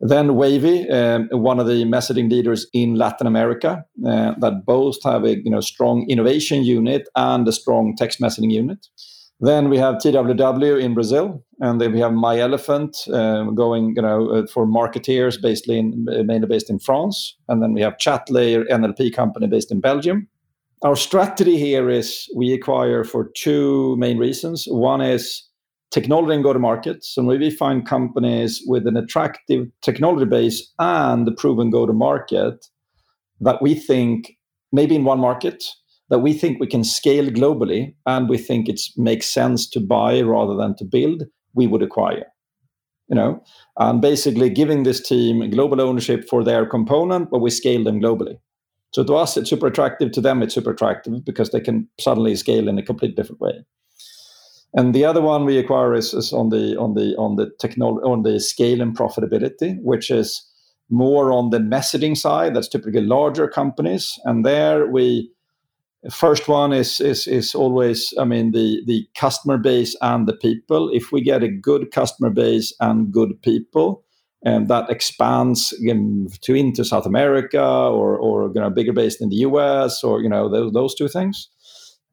Then 0.00 0.34
Wavy, 0.34 0.88
um, 0.90 1.28
one 1.30 1.60
of 1.60 1.66
the 1.66 1.84
messaging 1.84 2.30
leaders 2.30 2.66
in 2.72 2.96
Latin 2.96 3.26
America, 3.26 3.84
uh, 4.06 4.34
that 4.38 4.64
both 4.66 5.02
have 5.04 5.24
a 5.24 5.36
you 5.42 5.50
know 5.50 5.60
strong 5.60 6.06
innovation 6.08 6.64
unit 6.64 7.08
and 7.16 7.46
a 7.46 7.52
strong 7.52 7.94
text 7.96 8.20
messaging 8.20 8.50
unit. 8.50 8.86
Then 9.40 9.68
we 9.68 9.78
have 9.78 9.96
TWW 9.96 10.80
in 10.80 10.94
Brazil, 10.94 11.44
and 11.60 11.80
then 11.80 11.92
we 11.92 12.00
have 12.00 12.12
MyElefant 12.12 13.08
uh, 13.12 13.50
going, 13.50 13.94
you 13.96 14.02
know, 14.02 14.28
uh, 14.30 14.46
for 14.46 14.66
marketeers, 14.66 15.40
basically 15.40 15.78
in, 15.78 16.06
mainly 16.26 16.46
based 16.46 16.70
in 16.70 16.78
France, 16.78 17.36
and 17.48 17.62
then 17.62 17.72
we 17.72 17.80
have 17.80 17.96
Chatlayer 17.96 18.64
NLP 18.70 19.12
company 19.12 19.46
based 19.46 19.72
in 19.72 19.80
Belgium. 19.80 20.28
Our 20.82 20.96
strategy 20.96 21.58
here 21.58 21.88
is 21.88 22.28
we 22.36 22.52
acquire 22.52 23.04
for 23.04 23.30
two 23.34 23.96
main 23.98 24.18
reasons. 24.18 24.66
One 24.68 25.00
is 25.00 25.42
technology 25.94 26.34
and 26.34 26.42
go 26.42 26.52
to 26.52 26.58
market. 26.58 27.04
So 27.04 27.22
maybe 27.22 27.50
find 27.50 27.86
companies 27.86 28.60
with 28.66 28.86
an 28.86 28.96
attractive 28.96 29.68
technology 29.80 30.26
base 30.26 30.72
and 30.80 31.34
proven 31.36 31.70
go 31.70 31.86
to 31.86 31.92
market 31.92 32.66
that 33.40 33.62
we 33.62 33.76
think 33.76 34.32
maybe 34.72 34.96
in 34.96 35.04
one 35.04 35.20
market 35.20 35.62
that 36.10 36.18
we 36.18 36.32
think 36.32 36.58
we 36.58 36.66
can 36.66 36.82
scale 36.82 37.30
globally 37.30 37.94
and 38.06 38.28
we 38.28 38.38
think 38.38 38.68
it 38.68 38.80
makes 38.96 39.32
sense 39.32 39.70
to 39.70 39.80
buy 39.80 40.20
rather 40.20 40.56
than 40.56 40.74
to 40.76 40.84
build 40.84 41.22
we 41.54 41.68
would 41.68 41.82
acquire 41.82 42.26
you 43.08 43.14
know? 43.14 43.42
And 43.78 44.00
basically 44.00 44.48
giving 44.50 44.82
this 44.82 45.06
team 45.06 45.48
global 45.50 45.80
ownership 45.80 46.28
for 46.28 46.42
their 46.42 46.66
component 46.66 47.30
but 47.30 47.40
we 47.40 47.50
scale 47.50 47.84
them 47.84 48.00
globally. 48.00 48.38
So 48.92 49.04
to 49.04 49.14
us 49.14 49.36
it's 49.36 49.50
super 49.50 49.68
attractive. 49.68 50.10
To 50.12 50.20
them 50.20 50.42
it's 50.42 50.54
super 50.54 50.70
attractive 50.70 51.24
because 51.24 51.50
they 51.50 51.60
can 51.60 51.88
suddenly 52.00 52.34
scale 52.34 52.68
in 52.68 52.78
a 52.78 52.82
completely 52.82 53.14
different 53.14 53.40
way 53.40 53.64
and 54.74 54.92
the 54.92 55.04
other 55.04 55.22
one 55.22 55.44
we 55.44 55.56
acquire 55.58 55.94
is, 55.94 56.12
on 56.32 56.50
the 56.50 56.76
on 56.76 56.94
the 56.94 57.16
on 57.16 57.36
the 57.36 57.50
on 58.04 58.22
the 58.22 58.40
scale 58.40 58.80
and 58.80 58.96
profitability, 58.96 59.80
which 59.82 60.10
is 60.10 60.44
more 60.90 61.32
on 61.32 61.50
the 61.50 61.58
messaging 61.58 62.16
side. 62.16 62.54
That's 62.54 62.68
typically 62.68 63.00
larger 63.00 63.48
companies, 63.48 64.18
and 64.24 64.44
there 64.44 64.86
we 64.86 65.30
first 66.10 66.48
one 66.48 66.72
is 66.72 67.00
is 67.00 67.28
is 67.28 67.54
always 67.54 68.12
I 68.18 68.24
mean 68.24 68.50
the 68.50 68.82
the 68.86 69.06
customer 69.16 69.58
base 69.58 69.96
and 70.02 70.26
the 70.26 70.36
people. 70.36 70.90
If 70.92 71.12
we 71.12 71.22
get 71.22 71.44
a 71.44 71.48
good 71.48 71.92
customer 71.92 72.30
base 72.30 72.74
and 72.80 73.12
good 73.12 73.40
people, 73.42 74.04
and 74.44 74.66
that 74.68 74.90
expands 74.90 75.72
again, 75.80 76.26
to 76.42 76.54
into 76.54 76.84
South 76.84 77.06
America 77.06 77.62
or 77.62 78.18
or 78.18 78.50
you 78.52 78.60
know 78.60 78.70
bigger 78.70 78.92
base 78.92 79.20
in 79.20 79.28
the 79.28 79.36
US 79.36 80.02
or 80.02 80.20
you 80.20 80.28
know 80.28 80.48
those 80.48 80.72
those 80.72 80.94
two 80.96 81.08
things 81.08 81.48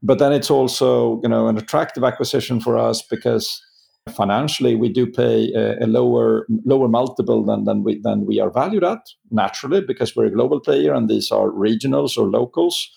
but 0.04 0.20
then 0.20 0.34
it's 0.34 0.52
also 0.52 1.20
you 1.24 1.30
know 1.30 1.48
an 1.48 1.58
attractive 1.58 2.04
acquisition 2.04 2.60
for 2.60 2.78
us 2.78 3.02
because 3.02 3.62
financially 4.10 4.76
we 4.76 4.90
do 4.90 5.06
pay 5.06 5.52
a, 5.54 5.86
a, 5.86 5.88
lower 5.88 6.48
lower 6.66 6.88
multiple 6.88 7.46
than 7.46 7.66
than 7.66 7.84
we 7.84 8.00
than 8.02 8.26
we 8.26 8.40
are 8.40 8.52
valued 8.52 8.84
at 8.84 9.00
naturally 9.30 9.82
because 9.82 10.16
we're 10.16 10.26
a 10.26 10.32
global 10.32 10.60
player 10.60 10.94
and 10.94 11.10
these 11.10 11.32
are 11.32 11.50
regionals 11.50 12.18
or 12.18 12.28
locals 12.28 12.90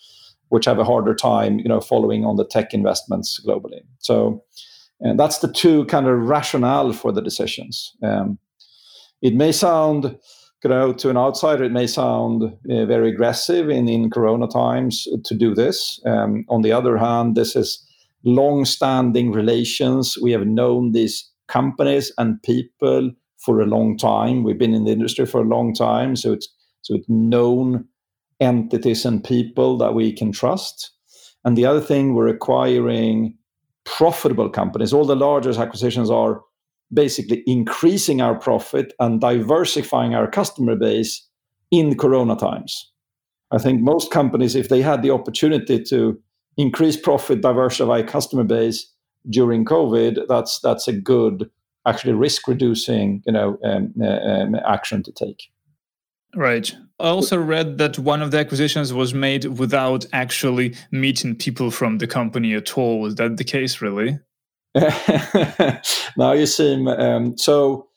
which 0.48 0.64
have 0.64 0.78
a 0.78 0.84
harder 0.84 1.14
time 1.14 1.58
you 1.58 1.68
know 1.68 1.80
following 1.80 2.24
on 2.24 2.36
the 2.36 2.46
tech 2.46 2.72
investments 2.72 3.40
globally. 3.46 3.80
So 3.98 4.42
and 5.00 5.18
that's 5.18 5.38
the 5.38 5.52
two 5.52 5.84
kind 5.86 6.06
of 6.06 6.18
rationale 6.18 6.92
for 6.92 7.12
the 7.12 7.20
decisions. 7.20 7.94
Um, 8.02 8.38
it 9.20 9.34
may 9.34 9.52
sound 9.52 10.16
you 10.64 10.70
know, 10.70 10.94
to 10.94 11.10
an 11.10 11.18
outsider, 11.18 11.64
it 11.64 11.72
may 11.72 11.86
sound 11.86 12.42
uh, 12.42 12.86
very 12.86 13.10
aggressive 13.10 13.68
in, 13.68 13.86
in 13.88 14.10
Corona 14.10 14.48
times 14.48 15.06
to 15.24 15.34
do 15.34 15.54
this. 15.54 16.00
Um, 16.06 16.46
on 16.48 16.62
the 16.62 16.72
other 16.72 16.96
hand, 16.96 17.34
this 17.34 17.54
is 17.54 17.86
long-standing 18.24 19.30
relations. 19.30 20.16
We 20.20 20.32
have 20.32 20.46
known 20.46 20.92
these 20.92 21.30
companies 21.48 22.10
and 22.16 22.42
people 22.42 23.10
for 23.44 23.60
a 23.60 23.66
long 23.66 23.98
time. 23.98 24.42
We've 24.42 24.58
been 24.58 24.72
in 24.72 24.84
the 24.84 24.92
industry 24.92 25.26
for 25.26 25.42
a 25.42 25.48
long 25.48 25.74
time, 25.74 26.16
so 26.16 26.32
it's 26.32 26.48
so 26.80 26.94
it's 26.94 27.08
known 27.08 27.86
entities 28.40 29.04
and 29.04 29.22
people 29.22 29.78
that 29.78 29.94
we 29.94 30.12
can 30.12 30.32
trust. 30.32 30.90
And 31.44 31.56
the 31.56 31.66
other 31.66 31.80
thing, 31.80 32.14
we're 32.14 32.28
acquiring 32.28 33.36
profitable 33.84 34.48
companies. 34.48 34.92
All 34.92 35.04
the 35.04 35.16
largest 35.16 35.58
acquisitions 35.58 36.10
are 36.10 36.40
basically 36.92 37.42
increasing 37.46 38.20
our 38.20 38.38
profit 38.38 38.92
and 39.00 39.20
diversifying 39.20 40.14
our 40.14 40.30
customer 40.30 40.76
base 40.76 41.26
in 41.70 41.96
corona 41.96 42.36
times. 42.36 42.92
I 43.50 43.58
think 43.58 43.80
most 43.80 44.10
companies, 44.10 44.54
if 44.54 44.68
they 44.68 44.82
had 44.82 45.02
the 45.02 45.10
opportunity 45.10 45.82
to 45.84 46.20
increase 46.56 46.96
profit, 46.96 47.40
diversify 47.40 48.02
customer 48.02 48.44
base 48.44 48.90
during 49.30 49.64
COVID, 49.64 50.26
that's 50.28 50.60
that's 50.60 50.88
a 50.88 50.92
good, 50.92 51.50
actually 51.86 52.12
risk 52.14 52.46
reducing, 52.48 53.22
you 53.26 53.32
know, 53.32 53.58
um, 53.64 53.94
um, 54.02 54.54
action 54.66 55.02
to 55.02 55.12
take. 55.12 55.50
Right. 56.36 56.74
I 56.98 57.08
also 57.08 57.38
read 57.40 57.78
that 57.78 57.98
one 57.98 58.22
of 58.22 58.30
the 58.30 58.38
acquisitions 58.38 58.92
was 58.92 59.14
made 59.14 59.44
without 59.44 60.06
actually 60.12 60.74
meeting 60.90 61.36
people 61.36 61.70
from 61.70 61.98
the 61.98 62.06
company 62.06 62.54
at 62.54 62.76
all. 62.76 63.00
Was 63.00 63.14
that 63.16 63.36
the 63.36 63.44
case, 63.44 63.80
really? 63.80 64.18
now 66.16 66.32
you 66.32 66.46
seem 66.46 66.88
um, 66.88 67.36
so. 67.38 67.88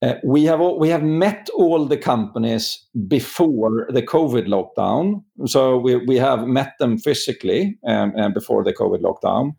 Uh, 0.00 0.14
we 0.22 0.44
have 0.44 0.60
all, 0.60 0.78
we 0.78 0.88
have 0.88 1.02
met 1.02 1.48
all 1.56 1.84
the 1.84 1.96
companies 1.96 2.86
before 3.08 3.88
the 3.90 4.00
COVID 4.00 4.46
lockdown. 4.46 5.24
So 5.46 5.76
we, 5.76 5.96
we 5.96 6.14
have 6.18 6.46
met 6.46 6.74
them 6.78 6.98
physically 6.98 7.76
um, 7.84 8.12
and 8.14 8.32
before 8.32 8.62
the 8.62 8.72
COVID 8.72 9.00
lockdown. 9.00 9.56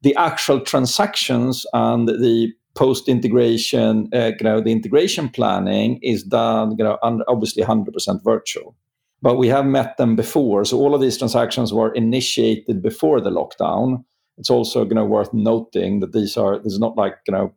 The 0.00 0.16
actual 0.16 0.60
transactions 0.60 1.66
and 1.74 2.08
the 2.08 2.54
post 2.76 3.08
integration, 3.08 4.08
uh, 4.14 4.32
you 4.38 4.44
know, 4.44 4.60
the 4.60 4.72
integration 4.72 5.28
planning 5.28 5.98
is 6.02 6.22
done, 6.22 6.76
you 6.78 6.84
know, 6.84 6.98
obviously 7.02 7.62
100% 7.62 8.22
virtual. 8.22 8.76
But 9.22 9.36
we 9.36 9.48
have 9.48 9.66
met 9.66 9.96
them 9.96 10.14
before, 10.14 10.64
so 10.64 10.78
all 10.78 10.94
of 10.94 11.00
these 11.00 11.18
transactions 11.18 11.72
were 11.72 11.92
initiated 11.94 12.82
before 12.82 13.20
the 13.20 13.30
lockdown 13.30 14.04
it's 14.38 14.50
also 14.50 14.84
you 14.84 14.94
know 14.94 15.04
worth 15.04 15.32
noting 15.32 16.00
that 16.00 16.12
these 16.12 16.36
are 16.36 16.58
this 16.58 16.72
is 16.72 16.78
not 16.78 16.96
like 16.96 17.16
you 17.26 17.32
know 17.32 17.52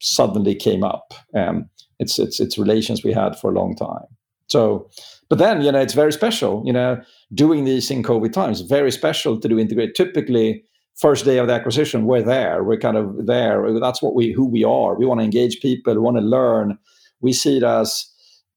suddenly 0.00 0.54
came 0.54 0.84
up. 0.84 1.14
Um, 1.34 1.68
it's 1.98 2.18
it's 2.18 2.40
it's 2.40 2.58
relations 2.58 3.04
we 3.04 3.12
had 3.12 3.38
for 3.38 3.50
a 3.50 3.54
long 3.54 3.74
time. 3.76 4.06
So, 4.48 4.88
but 5.28 5.38
then 5.38 5.62
you 5.62 5.72
know 5.72 5.80
it's 5.80 5.94
very 5.94 6.12
special. 6.12 6.62
You 6.64 6.72
know, 6.72 7.00
doing 7.34 7.64
these 7.64 7.90
in 7.90 8.02
COVID 8.02 8.32
times 8.32 8.60
very 8.60 8.90
special 8.90 9.40
to 9.40 9.48
do 9.48 9.58
integrate. 9.58 9.94
Typically, 9.94 10.62
first 10.96 11.24
day 11.24 11.38
of 11.38 11.46
the 11.46 11.54
acquisition, 11.54 12.06
we're 12.06 12.22
there. 12.22 12.62
We're 12.64 12.78
kind 12.78 12.96
of 12.96 13.26
there. 13.26 13.78
That's 13.80 14.02
what 14.02 14.14
we 14.14 14.32
who 14.32 14.46
we 14.46 14.64
are. 14.64 14.96
We 14.96 15.06
want 15.06 15.20
to 15.20 15.24
engage 15.24 15.60
people. 15.60 15.94
We 15.94 16.00
want 16.00 16.18
to 16.18 16.22
learn. 16.22 16.78
We 17.20 17.32
see 17.32 17.58
it 17.58 17.62
as 17.62 18.06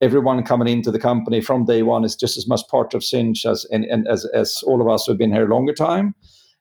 everyone 0.01 0.43
coming 0.43 0.67
into 0.67 0.91
the 0.91 0.99
company 0.99 1.41
from 1.41 1.65
day 1.65 1.83
one 1.83 2.05
is 2.05 2.15
just 2.15 2.37
as 2.37 2.47
much 2.47 2.61
part 2.69 2.93
of 2.93 3.03
Sinch 3.03 3.45
as 3.45 3.65
and, 3.71 3.83
and 3.85 4.07
as 4.07 4.25
as 4.33 4.63
all 4.65 4.81
of 4.81 4.87
us 4.87 5.05
who've 5.05 5.17
been 5.17 5.33
here 5.33 5.45
a 5.49 5.53
longer 5.53 5.73
time 5.73 6.15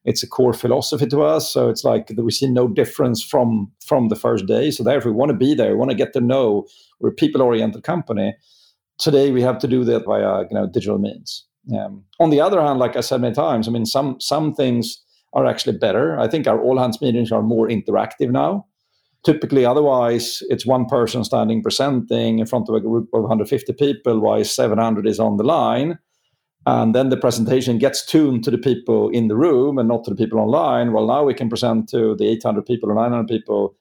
it's 0.09 0.23
a 0.23 0.27
core 0.27 0.55
philosophy 0.55 1.07
to 1.07 1.23
us. 1.23 1.53
So 1.53 1.69
it's 1.69 1.85
like 1.85 2.11
we 2.17 2.33
see 2.33 2.49
no 2.49 2.67
difference 2.67 3.23
from 3.23 3.71
from 3.85 4.09
the 4.09 4.17
first 4.17 4.47
day. 4.47 4.71
So 4.71 4.83
therefore, 4.83 5.13
we 5.13 5.19
want 5.19 5.31
to 5.31 5.37
be 5.37 5.55
there. 5.55 5.73
We 5.73 5.77
want 5.77 5.91
to 5.91 5.97
get 5.97 6.15
to 6.15 6.21
know. 6.21 6.67
We're 6.99 7.11
a 7.11 7.21
people 7.23 7.43
oriented 7.43 7.83
company. 7.83 8.35
Today, 8.99 9.31
we 9.31 9.43
have 9.43 9.59
to 9.59 9.69
do 9.69 9.85
that 9.85 10.07
via 10.07 10.45
you 10.51 10.55
know 10.55 10.67
digital 10.67 10.99
means. 10.99 11.45
Um, 11.79 12.05
on 12.19 12.31
the 12.31 12.41
other 12.41 12.61
hand, 12.63 12.79
like 12.79 12.97
I 12.97 13.03
said 13.03 13.21
many 13.21 13.35
times, 13.35 13.69
I 13.69 13.71
mean 13.71 13.85
some 13.85 14.19
some 14.19 14.55
things 14.55 14.99
are 15.35 15.45
actually 15.45 15.77
better. 15.77 16.19
I 16.19 16.27
think 16.27 16.47
our 16.47 16.61
all 16.61 16.79
hands 16.79 17.03
meetings 17.03 17.31
are 17.31 17.43
more 17.43 17.69
interactive 17.69 18.31
now. 18.31 18.65
Typically, 19.25 19.67
otherwise, 19.67 20.39
it's 20.49 20.65
one 20.65 20.87
person 20.87 21.23
standing 21.23 21.63
presenting 21.63 22.39
in 22.39 22.47
front 22.47 22.69
of 22.71 22.75
a 22.75 22.81
group 22.81 23.09
of 23.13 23.23
150 23.23 23.73
people, 23.75 24.21
while 24.21 24.45
700 24.45 25.07
is 25.07 25.21
on 25.21 25.37
the 25.37 25.45
line 25.45 25.99
and 26.67 26.95
then 26.95 27.09
the 27.09 27.17
presentation 27.17 27.79
gets 27.79 28.05
tuned 28.05 28.45
to 28.45 28.51
the 28.51 28.59
people 28.59 29.09
in 29.11 29.29
the 29.29 29.37
room 29.37 29.79
and 29.79 29.89
not 29.89 30.05
to 30.05 30.11
the 30.11 30.17
people 30.17 30.39
online. 30.39 30.93
Well 30.93 31.07
now 31.07 31.25
we 31.25 31.35
can 31.35 31.49
present 31.49 31.89
to 31.91 32.15
the 32.17 32.29
800 32.29 32.67
people 32.67 32.91
or 32.91 32.95
900 32.95 33.27
people 33.27 33.75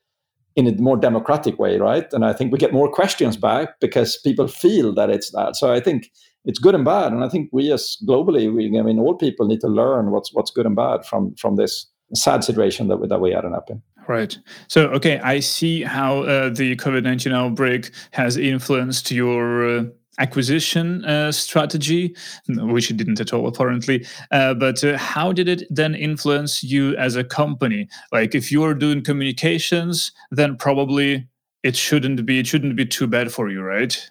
in 0.56 0.68
a 0.68 0.82
more 0.82 0.98
democratic 0.98 1.60
way 1.60 1.78
right? 1.78 2.12
And 2.13 2.26
i 2.26 2.34
think 2.34 2.52
we 2.52 2.58
get 2.58 2.74
more 2.74 2.90
questions 2.90 3.38
back 3.38 3.80
because 3.80 4.18
people 4.18 4.48
feel 4.48 4.94
that 4.94 5.10
it's 5.10 5.32
that. 5.32 5.56
So 5.56 5.74
i 5.74 5.80
think 5.80 6.12
it's 6.46 6.60
good 6.60 6.76
and 6.76 6.86
bad. 6.86 7.12
And 7.12 7.24
i 7.24 7.30
think 7.30 7.50
we 7.52 7.72
as 7.72 7.98
globally 8.08 8.54
we 8.54 8.78
i 8.80 8.82
mean 8.82 9.00
all 9.00 9.16
people 9.16 9.48
need 9.48 9.62
to 9.62 9.68
learn 9.68 10.12
what's 10.12 10.34
what's 10.34 10.52
good 10.52 10.66
and 10.66 10.76
bad 10.76 11.06
from 11.06 11.36
from 11.36 11.56
this 11.56 11.88
sad 12.13 12.44
situation 12.44 12.88
that 12.88 12.98
we, 12.98 13.08
that 13.08 13.20
we 13.20 13.36
ended 13.36 13.54
up 13.54 13.70
in. 13.70 13.82
Right. 14.08 14.38
So, 14.70 14.88
okay, 14.92 15.20
I 15.20 15.42
see 15.42 15.84
how 15.84 16.24
uh, 16.24 16.50
the 16.50 16.78
COVID 16.78 17.04
19 17.04 17.34
outbreak 17.34 17.92
has 18.12 18.38
influenced 18.38 19.12
your 19.12 19.80
uh, 19.80 19.84
acquisition 20.20 21.06
uh, 21.06 21.32
strategy, 21.32 22.16
which 22.48 22.90
it 22.90 22.98
didn't 22.98 23.20
at 23.20 23.34
all 23.34 23.48
apparently. 23.48 24.06
Uh, 24.32 24.54
but 24.54 24.84
uh, 24.84 24.98
how 24.98 25.32
did 25.32 25.48
it 25.48 25.64
then 25.70 25.96
influence 25.96 26.64
you 26.64 26.96
as 26.98 27.16
a 27.16 27.24
company? 27.24 27.88
Like 28.12 28.36
if 28.36 28.52
you're 28.52 28.74
doing 28.74 29.04
communications, 29.04 30.12
then 30.32 30.58
probably 30.58 31.28
it 31.64 31.76
shouldn't 31.76 32.26
be 32.26 32.40
it 32.40 32.48
shouldn't 32.48 32.76
be 32.76 32.86
too 32.86 33.08
bad 33.08 33.32
for 33.32 33.50
you, 33.50 33.62
right? 33.62 34.10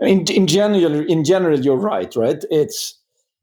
In 0.00 0.24
in 0.26 0.46
general, 0.46 1.06
in 1.06 1.24
general, 1.24 1.60
you're 1.60 1.76
right. 1.76 2.14
Right? 2.16 2.44
It's 2.50 2.98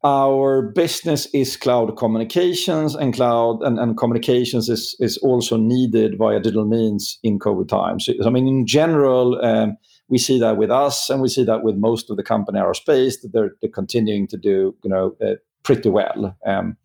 our 0.06 0.62
business 0.62 1.26
is 1.34 1.58
cloud 1.58 1.98
communications 1.98 2.94
and 2.94 3.12
cloud 3.12 3.64
and, 3.64 3.80
and 3.80 3.98
communications 3.98 4.70
is, 4.70 4.96
is 5.00 5.18
also 5.18 5.58
needed 5.58 6.16
via 6.20 6.40
digital 6.40 6.66
means 6.66 7.18
in 7.24 7.40
COVID 7.40 7.68
times. 7.68 8.06
So, 8.06 8.14
I 8.24 8.30
mean, 8.30 8.48
in 8.48 8.68
general, 8.68 9.44
um, 9.44 9.78
we 10.08 10.18
see 10.18 10.40
that 10.40 10.58
with 10.58 10.72
us 10.72 11.10
and 11.10 11.22
we 11.22 11.30
see 11.30 11.44
that 11.44 11.64
with 11.64 11.76
most 11.76 12.10
of 12.10 12.18
the 12.18 12.24
company 12.24 12.60
aerospace 12.60 13.22
that 13.22 13.32
they're, 13.34 13.56
they're 13.62 13.72
continuing 13.72 14.28
to 14.28 14.38
do, 14.38 14.76
you 14.84 14.90
know, 14.90 15.16
uh, 15.26 15.36
pretty 15.64 15.90
well. 15.90 16.38
Um, 16.46 16.78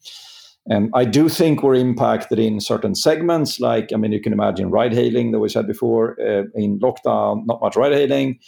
and 0.66 0.90
I 0.94 1.04
do 1.04 1.28
think 1.28 1.62
we're 1.62 1.74
impacted 1.74 2.38
in 2.38 2.60
certain 2.60 2.94
segments, 2.94 3.60
like 3.60 3.92
I 3.92 3.96
mean, 3.96 4.12
you 4.12 4.20
can 4.20 4.32
imagine 4.32 4.70
ride 4.70 4.92
hailing 4.92 5.32
that 5.32 5.40
we 5.40 5.48
said 5.48 5.66
before. 5.66 6.16
Uh, 6.20 6.44
in 6.54 6.78
lockdown, 6.80 7.46
not 7.46 7.60
much 7.60 7.76
ride 7.76 7.92
hailing. 7.92 8.38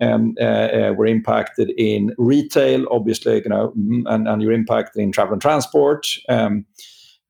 Um, 0.00 0.34
uh, 0.40 0.44
uh, 0.44 0.94
we're 0.96 1.06
impacted 1.06 1.70
in 1.76 2.14
retail, 2.18 2.86
obviously, 2.90 3.42
you 3.42 3.48
know, 3.48 3.72
mm, 3.76 4.02
and, 4.06 4.28
and 4.28 4.40
you're 4.40 4.52
impacted 4.52 5.02
in 5.02 5.12
travel 5.12 5.32
and 5.32 5.42
transport. 5.42 6.06
Um, 6.28 6.66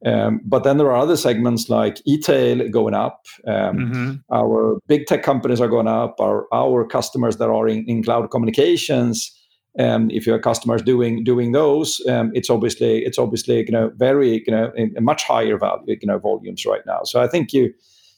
um, 0.04 0.40
but 0.44 0.64
then 0.64 0.78
there 0.78 0.90
are 0.90 0.96
other 0.96 1.16
segments 1.16 1.68
like 1.68 2.00
e-tail 2.04 2.68
going 2.68 2.94
up. 2.94 3.26
Um, 3.46 3.76
mm-hmm. 3.76 4.14
Our 4.32 4.78
big 4.86 5.06
tech 5.06 5.22
companies 5.22 5.60
are 5.60 5.68
going 5.68 5.88
up. 5.88 6.20
Our 6.20 6.46
our 6.52 6.86
customers 6.86 7.36
that 7.38 7.48
are 7.48 7.68
in, 7.68 7.84
in 7.86 8.02
cloud 8.02 8.30
communications 8.30 9.34
um, 9.78 10.10
if 10.10 10.26
your 10.26 10.38
customers 10.38 10.82
doing 10.82 11.22
doing 11.22 11.52
those, 11.52 12.04
um, 12.08 12.32
it's 12.34 12.50
obviously 12.50 13.04
it's 13.04 13.18
obviously 13.18 13.58
you 13.58 13.70
know 13.70 13.92
very 13.96 14.42
you 14.44 14.52
know 14.52 14.72
a 14.96 15.00
much 15.00 15.22
higher 15.22 15.56
value 15.56 15.96
you 16.00 16.06
know 16.06 16.18
volumes 16.18 16.66
right 16.66 16.84
now. 16.86 17.02
So 17.04 17.20
I 17.20 17.28
think 17.28 17.52
you 17.52 17.72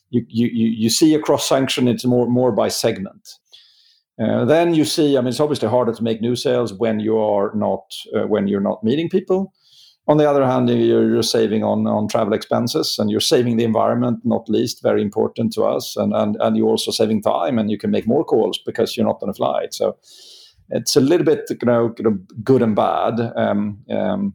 you 0.09 0.25
you 0.29 0.47
you 0.47 0.91
see 0.91 1.15
a 1.15 1.21
cross 1.21 1.47
sanction. 1.47 1.87
It's 1.87 2.05
more 2.05 2.27
more 2.27 2.53
by 2.53 2.69
segment. 2.69 3.35
Uh, 4.19 4.45
then 4.45 4.75
you 4.75 4.85
see, 4.85 5.17
I 5.17 5.21
mean, 5.21 5.29
it's 5.29 5.41
obviously 5.41 5.69
harder 5.69 5.95
to 5.95 6.03
make 6.03 6.21
new 6.21 6.37
sales 6.37 6.75
when 6.75 7.01
you 7.01 7.19
are 7.19 7.53
not 7.55 7.85
uh, 8.15 8.27
when 8.27 8.49
you're 8.49 8.61
not 8.61 8.83
meeting 8.83 9.11
people. 9.11 9.53
On 10.11 10.17
the 10.17 10.29
other 10.29 10.45
hand, 10.45 10.69
you're, 10.69 11.09
you're, 11.09 11.23
saving 11.23 11.63
on, 11.63 11.87
on 11.87 12.09
travel 12.09 12.33
expenses 12.33 12.99
and 12.99 13.13
you're 13.13 13.21
saving 13.21 13.59
the 13.59 13.63
environment, 13.63 14.19
not 14.25 14.49
least, 14.49 14.83
very 14.83 15.03
important 15.03 15.53
to 15.53 15.63
us. 15.63 15.97
And, 15.97 16.13
and, 16.13 16.37
and 16.41 16.57
you're 16.57 16.67
also 16.67 16.91
saving 16.91 17.23
time 17.23 17.61
and 17.61 17.71
you 17.71 17.79
can 17.79 17.93
make 17.93 18.09
more 18.09 18.25
calls 18.25 18.59
because 18.59 18.97
you're 18.97 19.07
not 19.07 19.23
on 19.23 19.29
a 19.29 19.33
flight. 19.33 19.73
So 19.73 19.97
it's 20.71 20.97
a 20.97 21.01
little 21.01 21.25
bit 21.25 21.49
you 21.49 21.65
know, 21.65 21.95
good 22.43 22.61
and 22.61 22.75
bad. 22.75 23.21
Um, 23.37 23.85
um, 23.89 24.35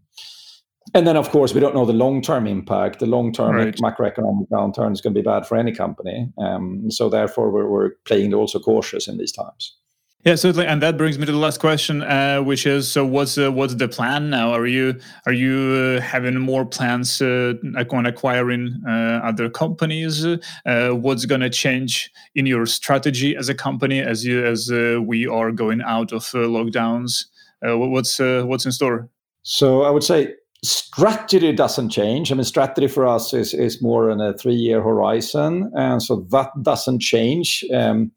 and 0.93 1.05
then, 1.05 1.17
of 1.17 1.29
course, 1.29 1.53
we 1.53 1.59
don't 1.59 1.75
know 1.75 1.85
the 1.85 1.91
long-term 1.91 2.47
impact. 2.47 2.99
The 2.99 3.05
long-term 3.05 3.55
right. 3.57 3.75
macroeconomic 3.75 4.47
downturn 4.47 4.93
is 4.93 5.01
going 5.01 5.13
to 5.13 5.21
be 5.21 5.25
bad 5.25 5.45
for 5.45 5.57
any 5.57 5.73
company. 5.73 6.31
Um, 6.37 6.89
so, 6.89 7.09
therefore, 7.09 7.51
we're, 7.51 7.67
we're 7.67 7.91
playing 8.05 8.33
also 8.33 8.59
cautious 8.59 9.09
in 9.09 9.17
these 9.17 9.33
times. 9.33 9.75
Yeah, 10.25 10.33
certainly, 10.33 10.65
and 10.65 10.81
that 10.81 10.97
brings 10.97 11.19
me 11.19 11.27
to 11.27 11.31
the 11.31 11.37
last 11.37 11.59
question, 11.59 12.01
uh, 12.01 12.39
which 12.41 12.65
is: 12.65 12.91
so 12.91 13.05
what's 13.05 13.37
uh, 13.37 13.51
what's 13.51 13.75
the 13.75 13.87
plan 13.87 14.31
now? 14.31 14.53
Are 14.53 14.65
you 14.65 14.99
are 15.27 15.31
you 15.31 15.99
uh, 15.99 16.01
having 16.01 16.39
more 16.39 16.65
plans 16.65 17.21
uh, 17.21 17.53
on 17.91 18.07
acquiring 18.07 18.81
uh, 18.87 19.21
other 19.23 19.51
companies? 19.51 20.25
Uh, 20.25 20.89
what's 20.89 21.25
going 21.25 21.41
to 21.41 21.49
change 21.51 22.11
in 22.33 22.47
your 22.47 22.65
strategy 22.65 23.35
as 23.35 23.49
a 23.49 23.53
company 23.53 24.01
as 24.01 24.25
you 24.25 24.43
as 24.43 24.71
we 25.05 25.27
are 25.27 25.51
going 25.51 25.83
out 25.83 26.11
of 26.11 26.23
lockdowns? 26.23 27.25
what's 27.61 28.17
what's 28.17 28.65
in 28.65 28.71
store? 28.71 29.07
So 29.43 29.83
I 29.83 29.91
would 29.91 30.03
say 30.03 30.33
strategy 30.63 31.53
doesn't 31.53 31.89
change. 31.89 32.31
I 32.31 32.35
mean, 32.35 32.45
strategy 32.45 32.87
for 32.87 33.05
us 33.05 33.31
is 33.31 33.53
is 33.53 33.79
more 33.79 34.09
on 34.09 34.21
a 34.21 34.33
three 34.33 34.55
year 34.55 34.81
horizon, 34.81 35.71
and 35.75 36.01
so 36.01 36.25
that 36.31 36.49
doesn't 36.63 36.99
change. 36.99 37.63
Um, 37.71 38.11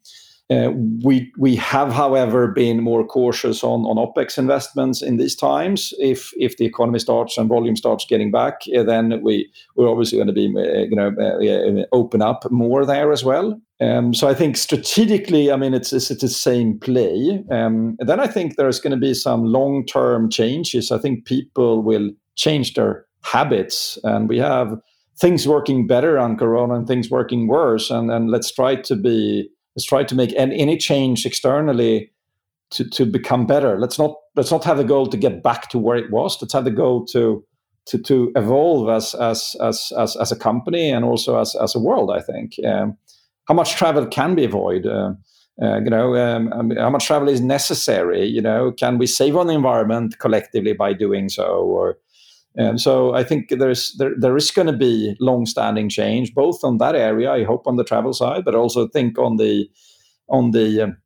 we 0.49 1.31
we 1.37 1.55
have, 1.57 1.91
however, 1.91 2.47
been 2.47 2.81
more 2.81 3.05
cautious 3.05 3.63
on 3.63 3.83
OpEx 3.83 4.37
investments 4.37 5.01
in 5.01 5.17
these 5.17 5.35
times. 5.35 5.93
If 5.99 6.57
the 6.57 6.65
economy 6.65 6.99
starts 6.99 7.37
and 7.37 7.47
volume 7.47 7.75
starts 7.75 8.05
getting 8.05 8.31
back, 8.31 8.61
uh, 8.75 8.83
then 8.83 9.21
we 9.21 9.49
we're 9.75 9.89
obviously 9.89 10.17
going 10.17 10.27
to 10.27 10.33
be 10.33 10.47
uh, 10.47 10.85
you 10.89 10.95
know 10.95 11.13
uh, 11.19 11.85
open 11.95 12.21
up 12.21 12.49
more 12.49 12.85
there 12.85 13.11
as 13.11 13.23
well. 13.23 13.59
Um, 13.81 14.13
so 14.13 14.27
I 14.27 14.33
think 14.33 14.57
strategically, 14.57 15.51
I 15.51 15.55
mean, 15.55 15.73
it's 15.73 15.91
the 15.91 15.99
same 16.27 16.79
play. 16.79 17.43
Um, 17.49 17.95
then 17.99 18.19
I 18.19 18.27
think 18.27 18.55
there's 18.55 18.79
going 18.79 18.91
to 18.91 18.97
be 18.97 19.13
some 19.13 19.45
long 19.45 19.85
term 19.85 20.29
changes. 20.29 20.91
I 20.91 20.97
think 20.97 21.25
people 21.25 21.81
will 21.81 22.09
change 22.35 22.73
their 22.73 23.05
habits, 23.21 23.99
and 24.03 24.27
we 24.27 24.39
have 24.39 24.79
things 25.19 25.47
working 25.47 25.85
better 25.85 26.17
on 26.17 26.37
Corona 26.37 26.75
and 26.75 26.87
things 26.87 27.11
working 27.11 27.47
worse, 27.47 27.91
and 27.91 28.09
and 28.11 28.31
let's 28.31 28.51
try 28.51 28.75
to 28.75 28.95
be 28.95 29.47
let's 29.79 29.85
try 29.85 30.03
to 30.03 30.13
make 30.13 30.33
any, 30.35 30.59
any 30.59 30.75
change 30.75 31.25
externally 31.25 32.11
to, 32.71 32.83
to 32.89 33.05
become 33.05 33.45
better. 33.45 33.79
Let's 33.79 33.97
not 33.97 34.13
let's 34.35 34.51
not 34.51 34.65
have 34.65 34.75
the 34.75 34.83
goal 34.83 35.07
to 35.07 35.15
get 35.15 35.41
back 35.41 35.69
to 35.69 35.79
where 35.79 35.95
it 35.95 36.11
was. 36.11 36.37
Let's 36.41 36.53
have 36.53 36.65
the 36.65 36.71
goal 36.71 37.05
to 37.13 37.45
to, 37.85 37.97
to 37.97 38.31
evolve 38.35 38.89
as, 38.89 39.15
as 39.15 39.55
as 39.61 39.93
as 39.97 40.17
as 40.17 40.33
a 40.33 40.35
company 40.35 40.91
and 40.91 41.05
also 41.05 41.39
as 41.39 41.55
as 41.55 41.75
a 41.75 41.79
world. 41.79 42.11
I 42.11 42.19
think 42.19 42.55
um, 42.67 42.97
how 43.47 43.53
much 43.53 43.75
travel 43.75 44.05
can 44.05 44.35
be 44.35 44.43
avoided. 44.43 44.85
Uh, 44.85 45.13
uh, 45.61 45.79
you 45.79 45.89
know, 45.89 46.15
um, 46.15 46.71
how 46.77 46.89
much 46.89 47.05
travel 47.05 47.29
is 47.29 47.41
necessary? 47.41 48.25
You 48.25 48.41
know, 48.41 48.73
can 48.73 48.97
we 48.97 49.07
save 49.07 49.37
on 49.37 49.47
the 49.47 49.53
environment 49.53 50.19
collectively 50.19 50.73
by 50.73 50.91
doing 50.93 51.29
so? 51.29 51.45
Or 51.45 51.97
and 52.59 52.81
so 52.81 53.13
I 53.13 53.23
think 53.23 53.49
there's 53.49 53.95
there, 53.97 54.11
there 54.19 54.35
is 54.35 54.51
going 54.51 54.67
to 54.67 54.77
be 54.77 55.15
long-standing 55.21 55.87
change, 55.87 56.33
both 56.33 56.61
on 56.63 56.77
that 56.79 56.93
area. 56.93 57.31
I 57.31 57.45
hope 57.45 57.65
on 57.65 57.77
the 57.77 57.85
travel 57.85 58.11
side, 58.11 58.43
but 58.43 58.53
also 58.53 58.87
think 58.89 59.17
on 59.17 59.37
the 59.37 59.69
on 60.27 60.51
the 60.51 60.81
um, 60.81 60.97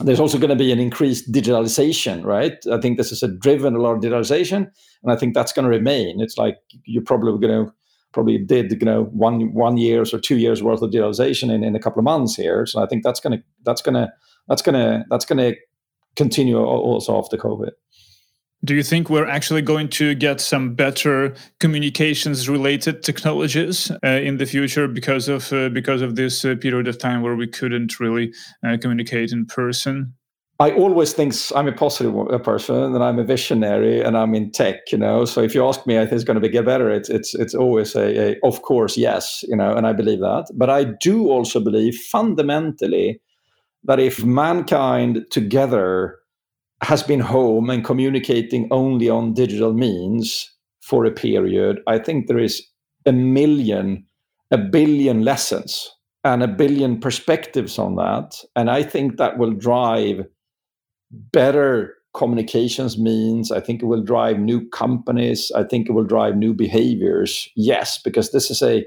there's 0.00 0.20
also 0.20 0.38
going 0.38 0.50
to 0.50 0.56
be 0.56 0.70
an 0.70 0.78
increased 0.78 1.32
digitalization, 1.32 2.24
right? 2.24 2.54
I 2.70 2.78
think 2.78 2.98
this 2.98 3.10
is 3.10 3.22
a 3.22 3.28
driven 3.28 3.74
a 3.74 3.78
lot 3.78 3.96
of 3.96 4.02
digitalization, 4.02 4.68
and 5.02 5.10
I 5.10 5.16
think 5.16 5.32
that's 5.32 5.52
going 5.52 5.64
to 5.64 5.70
remain. 5.70 6.20
It's 6.20 6.36
like 6.36 6.58
you're 6.84 7.02
probably 7.02 7.32
going 7.40 7.66
to 7.66 7.72
probably 8.12 8.38
did 8.38 8.70
you 8.70 8.84
know 8.84 9.04
one 9.04 9.54
one 9.54 9.78
years 9.78 10.12
or 10.12 10.20
two 10.20 10.36
years 10.36 10.62
worth 10.62 10.82
of 10.82 10.90
digitalization 10.90 11.50
in, 11.50 11.64
in 11.64 11.74
a 11.74 11.80
couple 11.80 12.00
of 12.00 12.04
months 12.04 12.36
here. 12.36 12.66
So 12.66 12.82
I 12.82 12.86
think 12.86 13.02
that's 13.02 13.20
going 13.20 13.38
to 13.38 13.44
that's 13.64 13.80
going 13.80 13.94
to 13.94 14.12
that's 14.46 14.62
going 14.62 14.74
to 14.74 15.04
that's 15.08 15.24
going 15.24 15.38
to 15.38 15.56
continue 16.16 16.58
also 16.58 17.18
after 17.18 17.38
COVID. 17.38 17.70
Do 18.64 18.74
you 18.74 18.82
think 18.82 19.08
we're 19.08 19.28
actually 19.28 19.62
going 19.62 19.88
to 19.90 20.14
get 20.14 20.40
some 20.40 20.74
better 20.74 21.34
communications 21.60 22.48
related 22.48 23.04
technologies 23.04 23.90
uh, 24.04 24.08
in 24.08 24.38
the 24.38 24.46
future 24.46 24.88
because 24.88 25.28
of 25.28 25.52
uh, 25.52 25.68
because 25.68 26.02
of 26.02 26.16
this 26.16 26.44
uh, 26.44 26.56
period 26.56 26.88
of 26.88 26.98
time 26.98 27.22
where 27.22 27.36
we 27.36 27.46
couldn't 27.46 28.00
really 28.00 28.32
uh, 28.66 28.76
communicate 28.80 29.30
in 29.30 29.46
person? 29.46 30.14
I 30.60 30.72
always 30.72 31.12
think 31.12 31.34
I'm 31.54 31.68
a 31.68 31.72
positive 31.72 32.42
person 32.42 32.74
and 32.94 33.04
I'm 33.04 33.20
a 33.20 33.24
visionary 33.24 34.00
and 34.00 34.16
I'm 34.16 34.34
in 34.34 34.50
tech, 34.50 34.90
you 34.90 34.98
know. 34.98 35.24
So 35.24 35.40
if 35.40 35.54
you 35.54 35.64
ask 35.64 35.86
me, 35.86 35.98
I 35.98 36.00
think 36.00 36.14
it's 36.14 36.24
going 36.24 36.34
to 36.34 36.40
be 36.40 36.48
get 36.48 36.64
better. 36.64 36.90
It's 36.90 37.08
it's 37.08 37.34
it's 37.36 37.54
always 37.54 37.94
a, 37.94 38.32
a 38.32 38.36
of 38.42 38.62
course 38.62 38.96
yes, 38.96 39.44
you 39.46 39.56
know, 39.56 39.72
and 39.72 39.86
I 39.86 39.92
believe 39.92 40.18
that. 40.18 40.50
But 40.54 40.68
I 40.68 40.82
do 40.82 41.28
also 41.28 41.60
believe 41.60 41.94
fundamentally 41.94 43.20
that 43.84 44.00
if 44.00 44.24
mankind 44.24 45.26
together 45.30 46.18
has 46.82 47.02
been 47.02 47.20
home 47.20 47.70
and 47.70 47.84
communicating 47.84 48.68
only 48.70 49.08
on 49.08 49.34
digital 49.34 49.72
means 49.72 50.50
for 50.80 51.04
a 51.04 51.10
period, 51.10 51.80
I 51.86 51.98
think 51.98 52.26
there 52.26 52.38
is 52.38 52.66
a 53.04 53.12
million, 53.12 54.06
a 54.50 54.58
billion 54.58 55.24
lessons 55.24 55.90
and 56.24 56.42
a 56.42 56.48
billion 56.48 57.00
perspectives 57.00 57.78
on 57.78 57.96
that. 57.96 58.36
And 58.56 58.70
I 58.70 58.82
think 58.82 59.16
that 59.16 59.38
will 59.38 59.52
drive 59.52 60.24
better 61.10 61.94
communications 62.14 62.98
means. 62.98 63.52
I 63.52 63.60
think 63.60 63.82
it 63.82 63.86
will 63.86 64.02
drive 64.02 64.38
new 64.38 64.68
companies. 64.70 65.52
I 65.54 65.64
think 65.64 65.88
it 65.88 65.92
will 65.92 66.04
drive 66.04 66.36
new 66.36 66.54
behaviors. 66.54 67.48
Yes, 67.54 67.98
because 67.98 68.30
this 68.30 68.50
is 68.50 68.62
a 68.62 68.84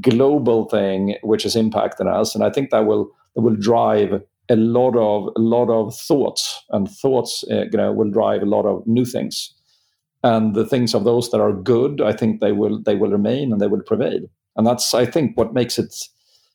global 0.00 0.68
thing 0.68 1.16
which 1.22 1.44
is 1.44 1.56
impacting 1.56 2.12
us. 2.12 2.34
And 2.34 2.42
I 2.42 2.50
think 2.50 2.70
that 2.70 2.86
will 2.86 3.10
that 3.34 3.42
will 3.42 3.56
drive 3.56 4.22
a 4.48 4.56
lot 4.56 4.96
of 4.96 5.32
a 5.36 5.40
lot 5.40 5.70
of 5.70 5.96
thoughts, 5.96 6.62
and 6.70 6.90
thoughts 6.90 7.44
uh, 7.50 7.64
you 7.64 7.78
know 7.78 7.92
will 7.92 8.10
drive 8.10 8.42
a 8.42 8.46
lot 8.46 8.66
of 8.66 8.86
new 8.86 9.04
things. 9.04 9.54
And 10.22 10.54
the 10.54 10.66
things 10.66 10.94
of 10.94 11.04
those 11.04 11.30
that 11.30 11.40
are 11.40 11.52
good, 11.52 12.00
I 12.00 12.12
think 12.12 12.40
they 12.40 12.52
will 12.52 12.82
they 12.82 12.94
will 12.94 13.10
remain 13.10 13.52
and 13.52 13.60
they 13.60 13.66
will 13.66 13.82
prevail. 13.82 14.20
And 14.56 14.66
that's 14.66 14.94
I 14.94 15.06
think 15.06 15.36
what 15.36 15.52
makes 15.52 15.78
it 15.78 15.94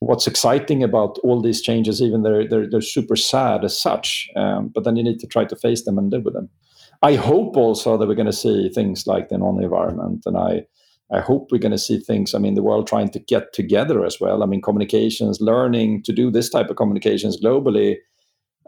what's 0.00 0.26
exciting 0.26 0.82
about 0.82 1.18
all 1.22 1.40
these 1.40 1.62
changes, 1.62 2.02
even 2.02 2.22
they're 2.22 2.48
they're, 2.48 2.68
they're 2.68 2.80
super 2.80 3.16
sad 3.16 3.64
as 3.64 3.78
such. 3.78 4.28
Um, 4.34 4.68
but 4.74 4.84
then 4.84 4.96
you 4.96 5.04
need 5.04 5.20
to 5.20 5.26
try 5.26 5.44
to 5.44 5.56
face 5.56 5.84
them 5.84 5.98
and 5.98 6.10
live 6.10 6.24
with 6.24 6.34
them. 6.34 6.48
I 7.02 7.14
hope 7.14 7.56
also 7.56 7.96
that 7.96 8.06
we're 8.06 8.14
going 8.14 8.26
to 8.26 8.32
see 8.32 8.68
things 8.68 9.06
like 9.06 9.28
the 9.28 9.38
non-environment, 9.38 10.22
and 10.26 10.36
I 10.36 10.66
I 11.12 11.20
hope 11.20 11.48
we're 11.50 11.58
going 11.58 11.72
to 11.72 11.78
see 11.78 11.98
things. 11.98 12.34
I 12.34 12.38
mean, 12.38 12.54
the 12.54 12.62
world 12.62 12.86
trying 12.86 13.10
to 13.10 13.18
get 13.18 13.52
together 13.52 14.04
as 14.04 14.20
well. 14.20 14.42
I 14.42 14.46
mean, 14.46 14.62
communications, 14.62 15.40
learning 15.40 16.02
to 16.04 16.12
do 16.12 16.30
this 16.30 16.48
type 16.48 16.70
of 16.70 16.76
communications 16.76 17.40
globally. 17.40 17.96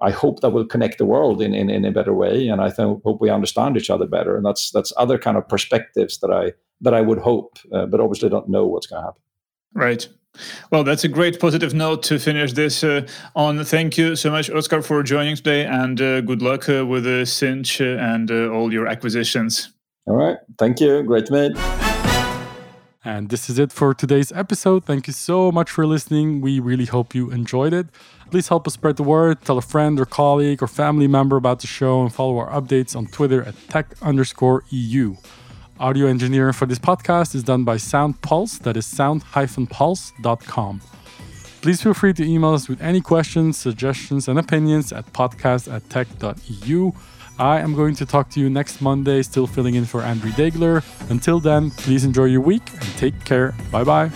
I 0.00 0.10
hope 0.10 0.40
that 0.40 0.50
will 0.50 0.66
connect 0.66 0.98
the 0.98 1.06
world 1.06 1.40
in, 1.40 1.54
in, 1.54 1.70
in 1.70 1.84
a 1.84 1.92
better 1.92 2.12
way, 2.12 2.48
and 2.48 2.60
I 2.60 2.70
th- 2.70 2.98
hope 3.04 3.20
we 3.20 3.30
understand 3.30 3.76
each 3.76 3.90
other 3.90 4.06
better. 4.06 4.36
And 4.36 4.44
that's 4.44 4.72
that's 4.72 4.92
other 4.96 5.18
kind 5.18 5.36
of 5.36 5.48
perspectives 5.48 6.18
that 6.18 6.30
I 6.32 6.52
that 6.80 6.94
I 6.94 7.00
would 7.00 7.18
hope, 7.18 7.58
uh, 7.72 7.86
but 7.86 8.00
obviously 8.00 8.28
don't 8.28 8.48
know 8.48 8.66
what's 8.66 8.86
going 8.86 9.00
to 9.00 9.06
happen. 9.06 9.22
Right. 9.74 10.08
Well, 10.70 10.82
that's 10.82 11.04
a 11.04 11.08
great 11.08 11.38
positive 11.38 11.74
note 11.74 12.02
to 12.04 12.18
finish 12.18 12.54
this 12.54 12.82
uh, 12.82 13.06
on. 13.36 13.64
Thank 13.64 13.98
you 13.98 14.16
so 14.16 14.30
much, 14.30 14.50
Oscar, 14.50 14.82
for 14.82 15.02
joining 15.02 15.36
today, 15.36 15.66
and 15.66 16.00
uh, 16.00 16.20
good 16.22 16.42
luck 16.42 16.68
uh, 16.68 16.86
with 16.86 17.04
the 17.04 17.24
Sinch 17.26 17.80
and 17.80 18.30
uh, 18.30 18.48
all 18.48 18.72
your 18.72 18.86
acquisitions. 18.88 19.72
All 20.06 20.16
right. 20.16 20.38
Thank 20.58 20.80
you. 20.80 21.02
Great 21.02 21.26
to 21.26 21.32
meet. 21.32 21.91
And 23.04 23.30
this 23.30 23.50
is 23.50 23.58
it 23.58 23.72
for 23.72 23.94
today's 23.94 24.30
episode. 24.30 24.84
Thank 24.84 25.08
you 25.08 25.12
so 25.12 25.50
much 25.50 25.70
for 25.70 25.84
listening. 25.86 26.40
We 26.40 26.60
really 26.60 26.84
hope 26.84 27.16
you 27.16 27.32
enjoyed 27.32 27.72
it. 27.72 27.88
Please 28.30 28.46
help 28.46 28.66
us 28.66 28.74
spread 28.74 28.96
the 28.96 29.02
word. 29.02 29.40
Tell 29.42 29.58
a 29.58 29.62
friend 29.62 29.98
or 29.98 30.06
colleague 30.06 30.62
or 30.62 30.68
family 30.68 31.08
member 31.08 31.36
about 31.36 31.60
the 31.60 31.66
show 31.66 32.02
and 32.02 32.14
follow 32.14 32.38
our 32.38 32.48
updates 32.50 32.94
on 32.94 33.06
Twitter 33.06 33.42
at 33.42 33.56
tech 33.68 33.94
underscore 34.02 34.62
EU. 34.70 35.16
Audio 35.80 36.06
engineering 36.06 36.52
for 36.52 36.66
this 36.66 36.78
podcast 36.78 37.34
is 37.34 37.42
done 37.42 37.64
by 37.64 37.76
Sound 37.76 38.22
Pulse, 38.22 38.58
that 38.58 38.76
is 38.76 38.86
sound-pulse.com. 38.86 40.80
Please 41.60 41.82
feel 41.82 41.94
free 41.94 42.12
to 42.12 42.24
email 42.24 42.54
us 42.54 42.68
with 42.68 42.80
any 42.80 43.00
questions, 43.00 43.56
suggestions, 43.56 44.28
and 44.28 44.38
opinions 44.38 44.92
at 44.92 45.12
podcast 45.12 45.72
at 45.72 45.88
tech.eu. 45.90 46.92
I 47.38 47.60
am 47.60 47.74
going 47.74 47.94
to 47.96 48.06
talk 48.06 48.28
to 48.30 48.40
you 48.40 48.50
next 48.50 48.80
Monday, 48.80 49.22
still 49.22 49.46
filling 49.46 49.74
in 49.74 49.84
for 49.84 50.02
Andrii 50.02 50.32
Degeler. 50.32 50.82
Until 51.10 51.40
then, 51.40 51.70
please 51.70 52.04
enjoy 52.04 52.26
your 52.26 52.40
week 52.40 52.62
and 52.72 52.96
take 52.96 53.24
care. 53.24 53.54
Bye 53.70 53.84
bye. 53.84 54.10